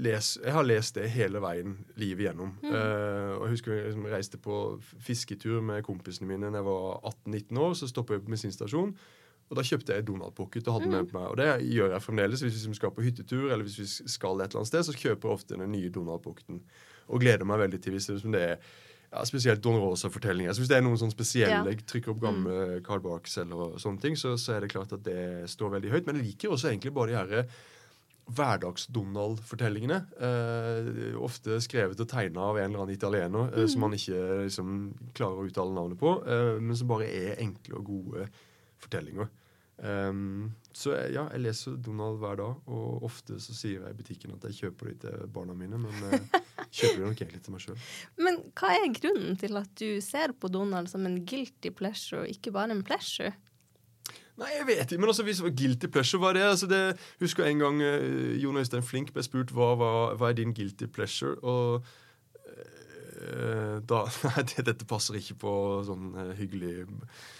les, 0.00 0.28
jeg 0.40 0.52
har 0.56 0.64
lest 0.64 0.96
det 0.96 1.10
hele 1.12 1.42
veien 1.44 1.74
livet 2.00 2.22
igjennom. 2.24 2.54
Eh, 2.64 3.34
og 3.36 3.42
jeg 3.44 3.52
husker 3.58 3.74
jeg 3.76 3.90
liksom 3.90 4.06
reiste 4.08 4.38
på 4.40 4.56
fisketur 5.04 5.60
med 5.60 5.82
kompisene 5.84 6.28
mine 6.30 6.48
da 6.48 6.62
jeg 6.62 6.68
var 6.70 7.00
18-19 7.26 7.60
år. 7.66 7.74
Så 7.76 7.88
stoppa 7.90 8.16
jeg 8.16 8.24
på 8.24 8.32
bensinstasjonen, 8.32 8.94
Og 9.48 9.56
da 9.56 9.62
kjøpte 9.64 9.94
jeg 9.96 10.04
Donald 10.08 10.34
Pocket 10.36 10.66
og 10.68 10.74
hadde 10.78 10.90
med 10.92 11.06
på 11.08 11.16
meg. 11.18 11.28
Og 11.32 11.36
det 11.40 11.50
gjør 11.68 11.92
jeg 11.94 12.02
fremdeles 12.04 12.40
hvis 12.42 12.52
vi 12.52 12.58
liksom 12.58 12.74
skal 12.76 12.90
på 12.96 13.04
hyttetur 13.04 13.46
eller 13.52 13.64
hvis 13.64 13.78
vi 13.80 13.86
skal 14.12 14.40
et 14.40 14.48
eller 14.50 14.60
annet 14.60 14.68
sted. 14.72 14.84
Så 14.88 14.96
kjøper 14.96 15.28
jeg 15.28 15.36
ofte 15.38 15.56
den 15.60 15.72
nye 15.72 15.88
Donald 15.92 16.20
Pocketen. 16.24 16.60
Og 17.08 17.20
gleder 17.24 17.44
meg 17.48 17.60
veldig 17.62 17.80
til 17.84 17.92
hvis 17.96 18.08
det, 18.08 18.18
liksom 18.18 18.32
det 18.36 18.42
er 18.44 18.58
ja, 18.58 19.22
spesielt 19.24 19.62
Don 19.64 19.78
Rosa-fortellinger. 19.80 20.52
Så 20.52 20.60
hvis 20.64 20.68
det 20.72 20.76
er 20.76 20.84
noen 20.84 21.00
sånn 21.00 21.12
spesielle, 21.12 21.62
Ja. 21.62 21.64
jeg 21.64 21.84
trykker 21.88 22.12
opp 22.12 22.20
gamle 22.24 22.80
Carl 22.84 23.00
Barks 23.04 23.38
eller 23.40 23.76
sånne 23.80 24.00
ting, 24.04 24.16
så, 24.20 24.34
så 24.36 24.56
er 24.56 24.60
det 24.66 24.72
klart 24.72 24.92
at 24.92 25.04
det 25.04 25.48
står 25.48 25.76
veldig 25.78 25.92
høyt. 25.96 26.06
Men 26.08 26.20
jeg 26.20 26.26
liker 26.32 26.52
også 26.52 26.68
egentlig 26.72 26.92
bare 26.96 27.12
de 27.12 27.16
herre 27.16 27.46
hverdags-Donald-fortellingene. 28.36 29.98
Eh, 30.20 31.16
ofte 31.20 31.58
skrevet 31.64 32.00
og 32.02 32.10
tegna 32.10 32.50
av 32.50 32.60
en 32.60 32.68
eller 32.68 32.84
annen 32.84 32.96
italiener 32.96 33.52
eh, 33.54 33.66
som 33.70 33.86
man 33.86 33.96
ikke 33.96 34.44
liksom, 34.44 34.78
klarer 35.16 35.42
å 35.42 35.48
uttale 35.48 35.76
navnet 35.76 36.00
på, 36.00 36.14
eh, 36.28 36.54
men 36.60 36.76
som 36.78 36.90
bare 36.90 37.08
er 37.08 37.42
enkle 37.44 37.80
og 37.80 37.92
gode 37.92 38.28
fortellinger. 38.78 39.30
Um, 39.78 40.56
så 40.74 40.90
ja, 40.90 41.28
jeg 41.30 41.42
leser 41.44 41.76
Donald 41.78 42.18
hver 42.18 42.38
dag, 42.40 42.62
og 42.66 43.04
ofte 43.06 43.36
så 43.38 43.54
sier 43.54 43.84
jeg 43.84 43.94
i 43.94 43.98
butikken 43.98 44.32
at 44.34 44.46
jeg 44.48 44.56
kjøper 44.56 44.90
de 44.90 44.94
til 45.04 45.28
barna 45.34 45.54
mine, 45.54 45.78
men 45.78 46.08
eh, 46.08 46.40
kjøper 46.74 46.96
de 46.96 47.04
nok 47.04 47.22
egentlig 47.22 47.42
til 47.46 47.54
meg 47.54 47.62
sjøl. 47.62 47.84
Men 48.18 48.40
hva 48.58 48.72
er 48.74 48.88
grunnen 48.96 49.38
til 49.38 49.60
at 49.60 49.70
du 49.78 50.00
ser 50.04 50.34
på 50.34 50.50
Donald 50.50 50.90
som 50.90 51.06
en 51.06 51.20
guilty 51.22 51.70
pleasure, 51.70 52.24
og 52.24 52.34
ikke 52.34 52.54
bare 52.54 52.74
en 52.74 52.82
pleasure? 52.86 53.36
Nei, 54.38 54.50
jeg 54.54 54.66
vet 54.68 54.84
ikke, 54.86 55.00
men 55.02 55.10
altså, 55.10 55.24
hvis 55.26 55.40
guilty 55.42 55.90
pleasure 55.90 56.22
var 56.22 56.36
det 56.36 56.44
altså 56.46 56.68
det, 56.70 56.82
Husker 57.22 57.44
jeg 57.44 57.56
en 57.56 57.64
gang 57.64 57.80
uh, 57.82 58.34
Jon 58.38 58.60
Øystein 58.60 58.86
Flink 58.86 59.10
ble 59.14 59.24
spurt 59.26 59.50
hva, 59.54 59.72
hva, 59.78 59.94
hva 60.18 60.30
er 60.30 60.38
din 60.38 60.54
guilty 60.54 60.86
pleasure, 60.86 61.34
og 61.42 61.82
uh, 62.46 63.76
da 63.90 64.04
Nei, 64.28 64.44
det, 64.52 64.66
dette 64.70 64.86
passer 64.88 65.18
ikke 65.18 65.40
på 65.42 65.52
sånn 65.88 66.12
uh, 66.14 66.32
hyggelig 66.38 66.86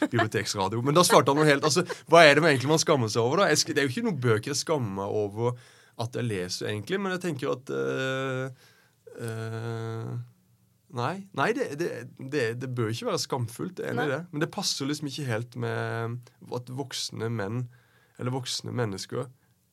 biblioteksradio. 0.08 0.82
Men 0.82 0.98
da 0.98 1.06
svarte 1.06 1.30
han 1.30 1.38
noe 1.38 1.48
helt 1.48 1.66
altså, 1.68 1.86
Hva 2.10 2.24
er 2.26 2.34
det 2.34 2.42
man 2.44 2.50
egentlig 2.54 2.72
man 2.74 2.82
skammer 2.82 3.12
seg 3.12 3.22
over? 3.22 3.44
da? 3.44 3.52
Jeg, 3.52 3.70
det 3.70 3.82
er 3.82 3.86
jo 3.86 3.94
ikke 3.94 4.06
noen 4.08 4.24
bøker 4.26 4.54
jeg 4.54 4.62
skammer 4.64 5.02
meg 5.02 5.20
over 5.22 5.54
at 5.98 6.14
jeg 6.14 6.26
leser, 6.28 6.68
egentlig, 6.70 6.98
men 7.02 7.14
jeg 7.16 7.22
tenker 7.24 7.54
at 7.56 7.70
uh, 7.74 8.74
eh, 9.18 10.10
Nei, 10.96 11.26
nei 11.36 11.50
det, 11.56 11.66
det, 11.80 11.88
det, 12.16 12.44
det 12.62 12.70
bør 12.72 12.92
ikke 12.92 13.10
være 13.10 13.20
skamfullt. 13.20 13.82
Enig 13.84 14.06
i 14.08 14.12
det. 14.14 14.22
Men 14.32 14.44
det 14.44 14.52
passer 14.54 14.88
liksom 14.88 15.10
ikke 15.10 15.28
helt 15.28 15.58
med 15.60 16.16
at 16.56 16.72
voksne 16.72 17.28
menn, 17.32 17.66
eller 18.18 18.34
voksne 18.34 18.72
mennesker, 18.74 19.28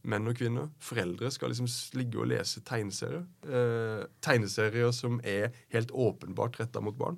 menn 0.05 0.29
og 0.29 0.37
kvinner, 0.37 0.69
foreldre, 0.83 1.31
skal 1.33 1.51
liksom 1.51 1.69
ligge 1.97 2.21
og 2.21 2.29
lese 2.29 2.61
tegneserier. 2.67 3.25
Eh, 3.47 4.05
tegneserier 4.25 4.93
som 4.93 5.17
er 5.25 5.55
helt 5.73 5.93
åpenbart 5.95 6.59
retta 6.61 6.83
mot 6.83 6.97
barn. 6.99 7.17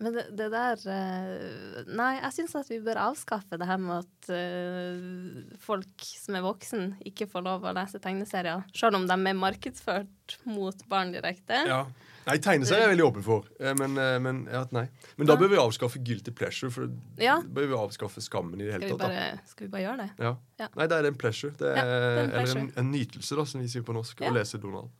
Men 0.00 0.14
det, 0.16 0.22
det 0.32 0.46
der 0.52 0.80
eh, 0.88 1.80
Nei, 1.92 2.14
jeg 2.22 2.32
syns 2.38 2.54
at 2.56 2.70
vi 2.70 2.78
bør 2.84 3.02
avskaffe 3.10 3.58
det 3.60 3.68
her 3.68 3.80
med 3.82 4.06
at 4.06 4.30
uh, 4.32 5.56
folk 5.60 6.06
som 6.06 6.38
er 6.38 6.44
voksen, 6.46 6.86
ikke 7.10 7.28
får 7.28 7.44
lov 7.44 7.66
å 7.68 7.74
lese 7.76 8.00
tegneserier, 8.00 8.64
selv 8.76 8.96
om 8.96 9.04
de 9.08 9.18
er 9.18 9.36
markedsført 9.36 10.38
mot 10.48 10.86
barn 10.88 11.12
direkte. 11.12 11.64
Ja. 11.68 11.82
Nei, 12.26 12.36
tegneserier 12.38 12.82
er 12.84 12.88
jeg 12.88 12.98
veldig 12.98 13.06
åpen 13.06 13.22
for. 13.24 13.46
Eh, 13.58 13.72
men, 13.74 13.96
eh, 13.98 14.18
men, 14.20 14.42
ja, 14.52 14.64
nei. 14.72 14.88
men 15.16 15.26
da 15.26 15.36
bør 15.40 15.48
vi 15.48 15.56
avskaffe 15.56 15.98
guilty 16.04 16.30
pleasure. 16.36 16.70
For 16.70 16.88
Ja. 17.18 17.38
da 17.40 17.48
bør 17.48 17.66
vi 17.70 17.74
avskaffe 17.74 18.20
skammen 18.20 18.60
i 18.60 18.64
det 18.68 18.72
hele 18.74 18.90
tatt. 18.90 18.98
bare, 18.98 19.40
skal 19.46 19.66
vi 19.66 19.70
bare 19.70 19.82
gjøre 19.86 19.96
det? 20.04 20.10
Ja. 20.18 20.36
Ja. 20.58 20.68
Nei, 20.76 20.86
da 20.86 20.98
er 20.98 21.02
det 21.02 21.12
en 21.14 21.18
pleasure. 21.18 21.50
Det 21.56 21.66
er, 21.66 21.74
det 21.74 21.82
er 21.82 22.22
en 22.24 22.30
pleasure. 22.30 22.60
eller 22.60 22.60
en, 22.60 22.72
en 22.76 22.90
nytelse, 22.92 23.36
da, 23.36 23.44
som 23.44 23.60
vi 23.60 23.66
sier 23.68 23.82
på 23.82 23.94
norsk, 23.96 24.20
å 24.20 24.32
lese 24.34 24.60
Donald. 24.60 24.90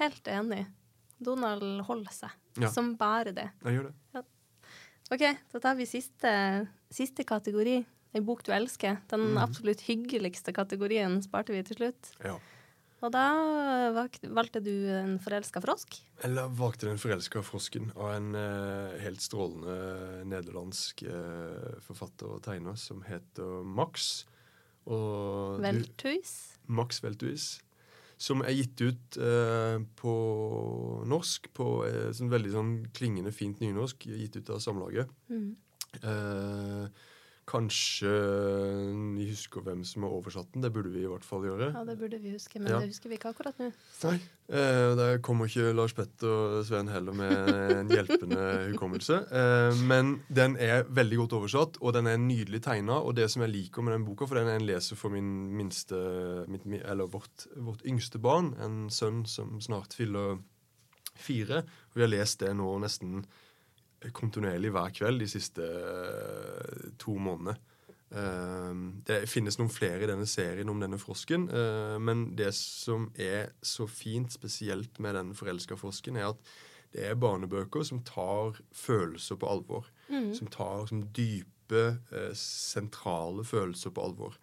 Helt 0.00 0.24
enig. 0.24 0.66
Donald 1.22 1.82
holder 1.84 2.10
seg. 2.12 2.30
Som 2.72 2.94
bare 2.96 3.32
det. 3.36 3.50
Jeg 3.64 3.76
gjør 3.78 3.90
det. 3.90 4.24
OK, 5.12 5.24
da 5.52 5.58
tar 5.58 5.74
vi 5.74 5.84
siste, 5.90 6.68
siste 6.90 7.24
kategori. 7.26 7.84
En 8.14 8.24
bok 8.24 8.42
du 8.42 8.52
elsker. 8.52 8.98
Den 9.08 9.34
Mhm. 9.34 9.38
absolutt 9.42 9.80
hyggeligste 9.86 10.52
kategorien 10.54 11.20
sparte 11.22 11.48
vi 11.52 11.62
til 11.62 11.76
slutt. 11.76 12.14
Ja. 12.24 12.38
Og 13.00 13.12
da 13.14 13.22
valgte 13.96 14.60
du 14.60 14.72
en 14.92 15.14
forelska 15.22 15.62
frosk. 15.64 15.96
Eller 16.26 16.50
valgte 16.52 16.84
den 16.90 16.98
forelska 17.00 17.40
frosken 17.46 17.88
av 17.96 18.10
en 18.18 18.34
eh, 18.36 18.98
helt 19.00 19.22
strålende 19.24 20.24
nederlandsk 20.28 21.02
eh, 21.08 21.78
forfatter 21.86 22.34
og 22.36 22.42
tegner 22.44 22.76
som 22.76 23.00
heter 23.06 23.62
Max. 23.64 24.26
Og 24.84 25.56
du- 25.58 25.64
Veltuis. 25.64 26.34
Max 26.68 27.00
Veltuis. 27.02 27.48
Som 28.20 28.42
er 28.44 28.52
gitt 28.52 28.80
ut 28.84 29.16
eh, 29.16 29.78
på 29.96 30.12
norsk, 31.08 31.48
på 31.56 31.70
eh, 31.88 32.10
sånn 32.12 32.28
veldig 32.32 32.52
sånn 32.52 32.74
klingende 32.92 33.32
fint 33.32 33.62
nynorsk, 33.64 34.04
gitt 34.12 34.36
ut 34.36 34.50
av 34.52 34.60
Samlaget. 34.60 35.08
Mm. 35.32 35.54
Eh, 36.04 36.84
kanskje 37.50 38.10
vi 39.16 39.24
husker 39.32 39.64
hvem 39.66 39.80
som 39.86 40.04
har 40.06 40.12
oversatt 40.14 40.52
den. 40.54 40.62
Det 40.62 40.70
burde 40.74 40.92
vi 40.94 41.02
i 41.02 41.08
hvert 41.10 41.24
fall 41.26 41.42
gjøre. 41.48 41.72
Ja, 41.74 41.82
det 41.88 41.96
burde 41.98 42.20
vi 42.22 42.30
huske, 42.36 42.60
men 42.60 42.70
Ja. 42.72 42.78
det 42.78 42.90
husker 42.92 43.10
vi 43.10 43.16
ikke 43.18 43.32
akkurat 43.34 43.58
nå. 43.58 43.72
Nei. 44.04 44.20
Eh, 44.50 44.94
der 44.98 45.18
kommer 45.22 45.46
ikke 45.50 45.72
Lars 45.74 45.92
Petter 45.94 46.28
og 46.60 46.64
Sven 46.66 46.88
heller 46.88 47.12
med 47.12 47.50
en 47.76 47.88
hjelpende 47.90 48.70
hukommelse. 48.72 49.18
Eh, 49.30 49.82
men 49.86 50.22
den 50.32 50.56
er 50.56 50.84
veldig 50.84 51.16
godt 51.24 51.32
oversatt, 51.40 51.78
og 51.82 51.92
den 51.94 52.06
er 52.06 52.16
nydelig 52.18 52.62
tegna. 52.62 53.00
Og 53.02 53.14
det 53.16 53.28
som 53.30 53.42
jeg 53.42 53.50
liker 53.52 53.82
med 53.82 53.94
den 53.94 54.04
boka, 54.06 54.26
for 54.26 54.34
den 54.40 54.48
er 54.48 54.58
en 54.58 54.66
leser 54.66 54.96
for 54.96 55.10
min 55.10 55.50
minste 55.56 56.46
mitt, 56.48 56.62
Eller 56.84 57.06
vårt, 57.06 57.46
vårt 57.56 57.82
yngste 57.84 58.18
barn, 58.20 58.54
en 58.60 58.88
sønn 58.90 59.24
som 59.26 59.60
snart 59.60 59.94
fyller 59.94 60.38
fire. 61.16 61.64
Vi 61.94 62.00
har 62.02 62.08
lest 62.08 62.38
det 62.40 62.54
nå 62.56 62.78
nesten 62.80 63.24
kontinuerlig 64.16 64.72
hver 64.74 64.94
kveld 64.96 65.20
de 65.22 65.28
siste 65.28 65.66
eh, 65.66 66.88
to 67.00 67.16
månedene. 67.20 67.56
Eh, 68.10 68.72
det 69.06 69.20
finnes 69.30 69.58
noen 69.60 69.70
flere 69.72 70.06
i 70.06 70.10
denne 70.10 70.26
serien 70.28 70.72
om 70.72 70.80
denne 70.82 70.98
frosken, 71.00 71.46
eh, 71.52 71.98
men 72.02 72.30
det 72.38 72.52
som 72.56 73.10
er 73.18 73.52
så 73.62 73.86
fint 73.90 74.32
spesielt 74.32 74.98
med 74.98 75.18
den 75.18 75.34
forelska 75.38 75.78
frosken, 75.78 76.18
er 76.18 76.32
at 76.32 76.52
det 76.90 77.06
er 77.06 77.18
barnebøker 77.22 77.84
som 77.86 78.02
tar 78.02 78.58
følelser 78.74 79.38
på 79.38 79.46
alvor. 79.46 79.86
Som 80.34 80.48
tar 80.50 80.88
som 80.90 81.04
dype, 81.14 82.00
eh, 82.10 82.32
sentrale 82.34 83.44
følelser 83.46 83.94
på 83.94 84.02
alvor. 84.08 84.34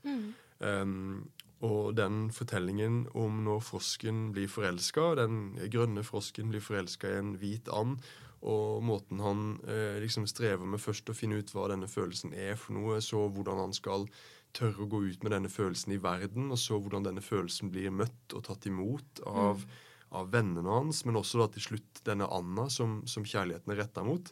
Um, 0.60 1.28
og 1.62 1.98
den 1.98 2.32
fortellingen 2.32 3.08
om 3.18 3.44
når 3.44 3.60
frosken 3.66 4.32
blir 4.32 4.48
forelska, 4.48 5.16
den 5.20 5.58
grønne 5.74 6.04
frosken 6.06 6.54
blir 6.54 6.62
forelska 6.62 7.10
i 7.10 7.20
en 7.20 7.36
hvit 7.42 7.68
and, 7.74 7.98
og 8.46 8.84
måten 8.86 9.22
han 9.24 9.46
eh, 9.66 9.98
liksom 10.04 10.28
strever 10.30 10.68
med 10.70 10.82
først 10.82 11.10
å 11.10 11.16
finne 11.18 11.40
ut 11.42 11.54
hva 11.56 11.68
denne 11.72 11.90
følelsen 11.90 12.36
er 12.38 12.58
for 12.60 12.78
noe, 12.78 13.00
så 13.02 13.24
hvordan 13.26 13.64
han 13.66 13.74
skal 13.76 14.06
tørre 14.58 14.86
å 14.86 14.90
gå 14.90 15.04
ut 15.10 15.24
med 15.26 15.34
denne 15.34 15.52
følelsen 15.52 15.96
i 15.96 16.02
verden, 16.02 16.52
og 16.54 16.60
så 16.62 16.80
hvordan 16.82 17.08
denne 17.08 17.24
følelsen 17.24 17.72
blir 17.74 17.94
møtt 17.94 18.36
og 18.38 18.46
tatt 18.48 18.68
imot 18.70 19.22
av, 19.28 19.66
av 20.16 20.30
vennene 20.34 20.70
hans, 20.70 21.04
men 21.06 21.20
også 21.20 21.42
da 21.42 21.50
til 21.54 21.66
slutt 21.70 22.04
denne 22.08 22.30
Anna 22.34 22.68
som, 22.74 23.02
som 23.10 23.26
kjærligheten 23.28 23.74
er 23.74 23.82
retta 23.84 24.06
mot. 24.08 24.32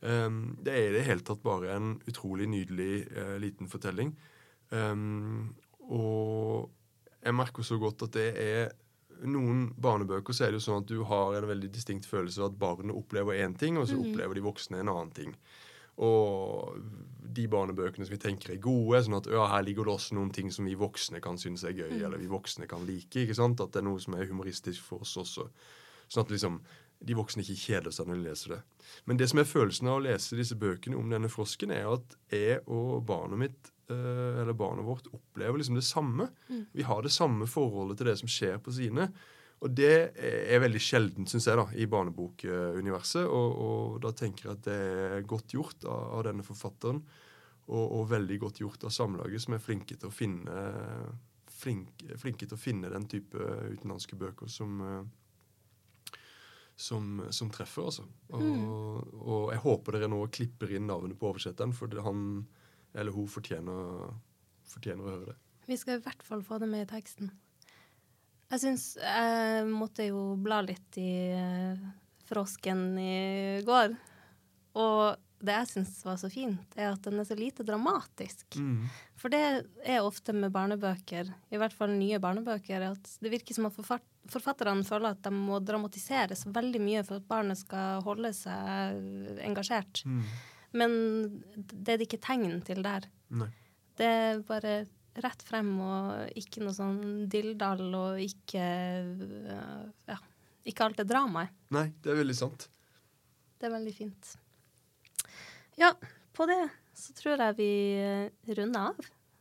Um, 0.00 0.56
det 0.62 0.74
er 0.74 0.88
i 0.88 0.94
det 0.94 1.06
hele 1.08 1.24
tatt 1.26 1.42
bare 1.42 1.72
en 1.74 1.96
utrolig 2.06 2.46
nydelig 2.50 3.08
uh, 3.16 3.34
liten 3.42 3.70
fortelling. 3.70 4.12
Um, 4.70 5.56
og 5.88 6.68
jeg 7.18 7.34
merker 7.34 7.66
så 7.66 7.80
godt 7.80 8.06
at 8.06 8.14
det 8.14 8.28
er 8.38 8.70
noen 9.24 9.74
barnebøker 9.80 10.32
så 10.36 10.44
er 10.46 10.52
det 10.52 10.60
jo 10.60 10.66
sånn 10.70 10.82
at 10.82 10.90
du 10.90 11.02
har 11.08 11.34
en 11.38 11.48
veldig 11.48 11.70
distinkt 11.72 12.06
følelse 12.06 12.42
av 12.42 12.52
at 12.52 12.58
barnet 12.58 12.94
opplever 12.96 13.38
én 13.44 13.56
ting, 13.58 13.78
og 13.78 13.88
så 13.88 13.96
Mhm. 13.96 14.12
opplever 14.12 14.34
de 14.34 14.40
voksne 14.40 14.80
en 14.80 14.88
annen 14.88 15.10
ting. 15.14 15.34
Og 15.98 16.78
de 17.34 17.46
barnebøkene 17.48 18.06
som 18.06 18.14
vi 18.14 18.22
tenker 18.22 18.52
er 18.52 18.60
gode, 18.62 19.00
sånn 19.02 19.16
at 19.18 19.26
ja, 19.26 19.46
her 19.50 19.62
ligger 19.66 19.84
det 19.84 19.94
også 19.94 20.14
noen 20.14 20.32
ting 20.32 20.50
som 20.50 20.64
vi 20.64 20.76
voksne 20.78 21.20
kan 21.20 21.36
synes 21.36 21.64
er 21.64 21.72
gøy, 21.74 21.90
mm. 21.90 22.04
eller 22.04 22.18
vi 22.18 22.30
voksne 22.30 22.68
kan 22.68 22.86
like. 22.86 23.10
ikke 23.10 23.34
sant? 23.34 23.60
At 23.60 23.72
det 23.72 23.82
er 23.82 23.88
noe 23.88 23.98
som 23.98 24.14
er 24.14 24.26
humoristisk 24.26 24.80
for 24.80 25.00
oss 25.00 25.16
også. 25.16 25.48
Sånn 26.08 26.24
at 26.24 26.30
liksom 26.30 26.60
de 27.04 27.14
voksne 27.14 27.42
ikke 27.44 27.58
kjeder 27.62 27.94
seg 27.94 28.06
når 28.06 28.14
de 28.14 28.28
leser 28.28 28.48
det. 28.56 28.62
Men 29.06 29.16
det 29.16 29.28
som 29.30 29.38
er 29.38 29.44
følelsen 29.44 29.88
av 29.90 29.98
å 29.98 30.02
lese 30.02 30.36
disse 30.38 30.56
bøkene 30.58 30.98
om 30.98 31.10
denne 31.10 31.28
frosken, 31.30 31.70
er 31.70 31.86
at 31.92 32.16
jeg 32.30 32.60
og 32.66 33.04
barnet 33.06 33.38
mitt, 33.38 33.70
eller 33.94 34.52
barnet 34.58 34.86
vårt, 34.86 35.06
opplever 35.16 35.58
liksom 35.58 35.78
det 35.78 35.86
samme. 35.86 36.28
Mm. 36.48 36.64
Vi 36.72 36.86
har 36.86 37.02
det 37.02 37.12
samme 37.14 37.46
forholdet 37.50 37.98
til 38.00 38.10
det 38.10 38.16
som 38.20 38.30
skjer 38.30 38.58
på 38.62 38.74
sine. 38.74 39.08
Og 39.58 39.72
det 39.74 39.92
er 40.14 40.60
veldig 40.62 40.80
sjeldent, 40.82 41.30
syns 41.32 41.48
jeg, 41.48 41.58
da, 41.58 41.64
i 41.74 41.88
barnebokuniverset. 41.90 43.24
Og, 43.26 43.56
og 43.64 43.96
da 44.04 44.12
tenker 44.14 44.46
jeg 44.46 44.54
at 44.58 44.66
det 44.68 44.76
er 45.16 45.26
godt 45.26 45.54
gjort 45.56 45.82
av, 45.88 46.04
av 46.18 46.26
denne 46.28 46.46
forfatteren. 46.46 47.00
Og, 47.68 47.86
og 47.98 48.06
veldig 48.12 48.38
godt 48.44 48.60
gjort 48.62 48.84
av 48.86 48.94
Samlaget, 48.94 49.42
som 49.44 49.56
er 49.56 49.64
flinke 49.64 49.98
til 49.98 50.08
å 50.08 50.14
finne 50.14 50.60
flink, 51.58 52.04
flinke 52.22 52.46
til 52.46 52.54
å 52.54 52.60
finne 52.60 52.92
den 52.92 53.08
type 53.10 53.34
utenlandske 53.74 54.16
bøker 54.20 54.48
som 54.52 54.78
eh, 54.86 55.00
som, 56.78 57.24
som 57.34 57.48
treffer, 57.50 57.88
altså. 57.90 58.04
Og, 58.30 58.42
Mm. 58.42 58.68
og 59.18 59.48
jeg 59.50 59.60
håper 59.64 59.96
dere 59.96 60.08
nå 60.12 60.20
klipper 60.30 60.70
inn 60.76 60.86
navnet 60.86 61.18
på 61.18 61.26
oversetteren, 61.32 61.72
for 61.74 61.90
han 62.06 62.46
eller 62.94 63.14
hun 63.14 63.28
fortjener, 63.30 64.08
fortjener 64.68 65.04
å 65.04 65.12
høre 65.12 65.30
det. 65.32 65.36
Vi 65.68 65.76
skal 65.76 65.98
i 65.98 66.04
hvert 66.06 66.24
fall 66.24 66.42
få 66.46 66.60
det 66.62 66.70
med 66.70 66.86
i 66.86 66.90
teksten. 66.90 67.30
Jeg 68.48 68.62
syns 68.62 68.84
Jeg 68.96 69.64
måtte 69.68 70.06
jo 70.06 70.32
bla 70.40 70.62
litt 70.64 70.96
i 70.96 71.10
eh, 71.36 71.80
frosken 72.28 72.94
i 73.00 73.60
går. 73.66 73.96
Og 74.78 75.02
det 75.38 75.54
jeg 75.54 75.70
syns 75.70 76.00
var 76.06 76.16
så 76.18 76.30
fint, 76.32 76.74
er 76.74 76.90
at 76.90 77.04
den 77.04 77.20
er 77.20 77.26
så 77.28 77.36
lite 77.38 77.66
dramatisk. 77.66 78.58
For 79.18 79.30
det 79.30 79.42
er 79.86 80.02
ofte 80.02 80.34
med 80.34 80.52
barnebøker, 80.54 81.30
i 81.50 81.60
hvert 81.60 81.74
fall 81.76 81.94
nye 81.94 82.18
barnebøker, 82.22 82.88
at 82.90 83.12
det 83.22 83.32
virker 83.32 83.54
som 83.54 83.68
at 83.68 83.76
forfatterne 83.78 84.86
føler 84.86 85.14
at 85.14 85.22
de 85.22 85.32
må 85.34 85.60
dramatisere 85.62 86.36
så 86.38 86.50
veldig 86.54 86.82
mye 86.82 87.04
for 87.06 87.20
at 87.20 87.28
barnet 87.30 87.60
skal 87.60 88.02
holde 88.06 88.32
seg 88.34 89.38
engasjert. 89.46 90.02
Mm. 90.06 90.24
Men 90.76 90.92
det 91.56 91.94
er 91.94 91.98
det 92.00 92.08
ikke 92.08 92.20
tegn 92.26 92.58
til 92.66 92.82
der. 92.84 93.06
Nei. 93.30 93.48
Det 93.98 94.06
er 94.06 94.40
bare 94.46 94.74
rett 95.18 95.42
frem 95.42 95.70
og 95.82 96.28
ikke 96.38 96.60
noe 96.62 96.74
sånn 96.76 96.98
dilldall 97.32 97.88
og 97.98 98.20
ikke 98.22 98.66
Ja, 100.08 100.18
ikke 100.68 100.84
alt 100.84 101.00
det 101.00 101.08
dramaet. 101.10 101.50
Nei, 101.74 101.88
det 102.04 102.12
er 102.12 102.20
veldig 102.20 102.36
sant. 102.36 102.68
Det 103.58 103.66
er 103.66 103.74
veldig 103.74 103.94
fint. 103.96 104.34
Ja, 105.78 105.92
på 106.36 106.46
det 106.50 106.60
så 106.98 107.14
tror 107.14 107.38
jeg 107.38 107.56
vi 107.58 107.70
eh, 108.02 108.54
runder 108.58 108.90
av. 108.90 108.96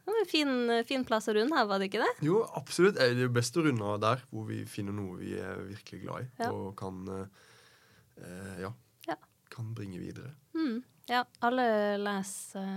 Det 0.07 0.13
var 0.13 0.19
en 0.21 0.29
fin, 0.29 0.51
fin 0.87 1.03
plass 1.05 1.27
å 1.27 1.33
runde 1.35 1.57
av, 1.57 1.67
var 1.67 1.81
det 1.81 1.89
ikke 1.89 1.99
det? 2.03 2.11
Jo, 2.23 2.39
absolutt. 2.55 2.95
Det 2.95 3.03
er 3.09 3.21
jo 3.25 3.29
best 3.35 3.57
å 3.59 3.63
runde 3.65 3.83
av 3.83 3.97
der, 3.99 4.21
hvor 4.31 4.45
vi 4.47 4.61
finner 4.69 4.95
noe 4.95 5.17
vi 5.19 5.33
er 5.41 5.57
virkelig 5.67 5.99
glad 6.05 6.23
i, 6.23 6.29
Ja. 6.45 6.51
og 6.53 6.75
kan 6.79 7.01
eh, 7.11 8.61
ja, 8.63 8.71
Ja. 9.09 9.17
kan 9.51 9.73
bringe 9.75 9.99
videre. 9.99 10.31
Mm. 10.55 10.79
Ja, 11.07 11.23
alle 11.39 11.65
leser 12.01 12.67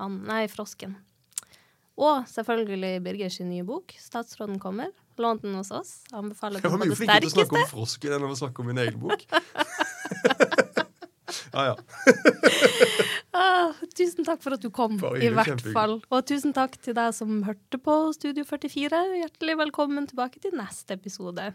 uh, 0.00 0.08
nei, 0.08 0.46
Frosken. 0.48 0.96
Og 1.98 2.22
selvfølgelig 2.30 3.02
Birger 3.04 3.28
sin 3.34 3.50
nye 3.50 3.64
bok, 3.66 3.92
'Statsråden 3.98 4.60
kommer'. 4.62 4.92
Lånt 5.18 5.42
den 5.42 5.54
hos 5.58 5.70
oss. 5.74 6.04
Anbefaler 6.14 6.62
den 6.62 6.70
på 6.70 6.78
det 6.78 6.78
sterkeste. 6.78 6.78
Jeg 6.78 6.78
var 6.78 6.86
mye 6.86 6.96
flinkere 6.96 7.20
til 7.20 7.28
å 7.28 7.34
snakke 7.34 7.58
om 7.58 7.70
frosken 7.72 8.14
enn 8.14 8.26
å 8.28 8.38
snakke 8.38 8.62
om 8.62 8.68
min 8.70 8.78
egen 8.78 9.00
bok. 9.02 9.24
ja, 11.54 11.64
ja. 11.72 11.74
Ah, 13.34 13.74
tusen 13.98 14.24
takk 14.24 14.40
for 14.44 14.54
at 14.54 14.62
du 14.62 14.70
kom, 14.70 14.94
Bare 15.02 15.18
i 15.18 15.28
hvert 15.28 15.50
kjempehyggelig. 15.50 15.74
fall. 15.74 15.98
Og 16.14 16.24
tusen 16.30 16.54
takk 16.56 16.78
til 16.80 16.94
deg 16.96 17.10
som 17.18 17.42
hørte 17.46 17.82
på 17.82 17.98
Studio 18.14 18.46
44. 18.46 19.02
Hjertelig 19.24 19.58
velkommen 19.66 20.06
tilbake 20.08 20.38
til 20.42 20.54
neste 20.56 20.94
episode. 20.94 21.50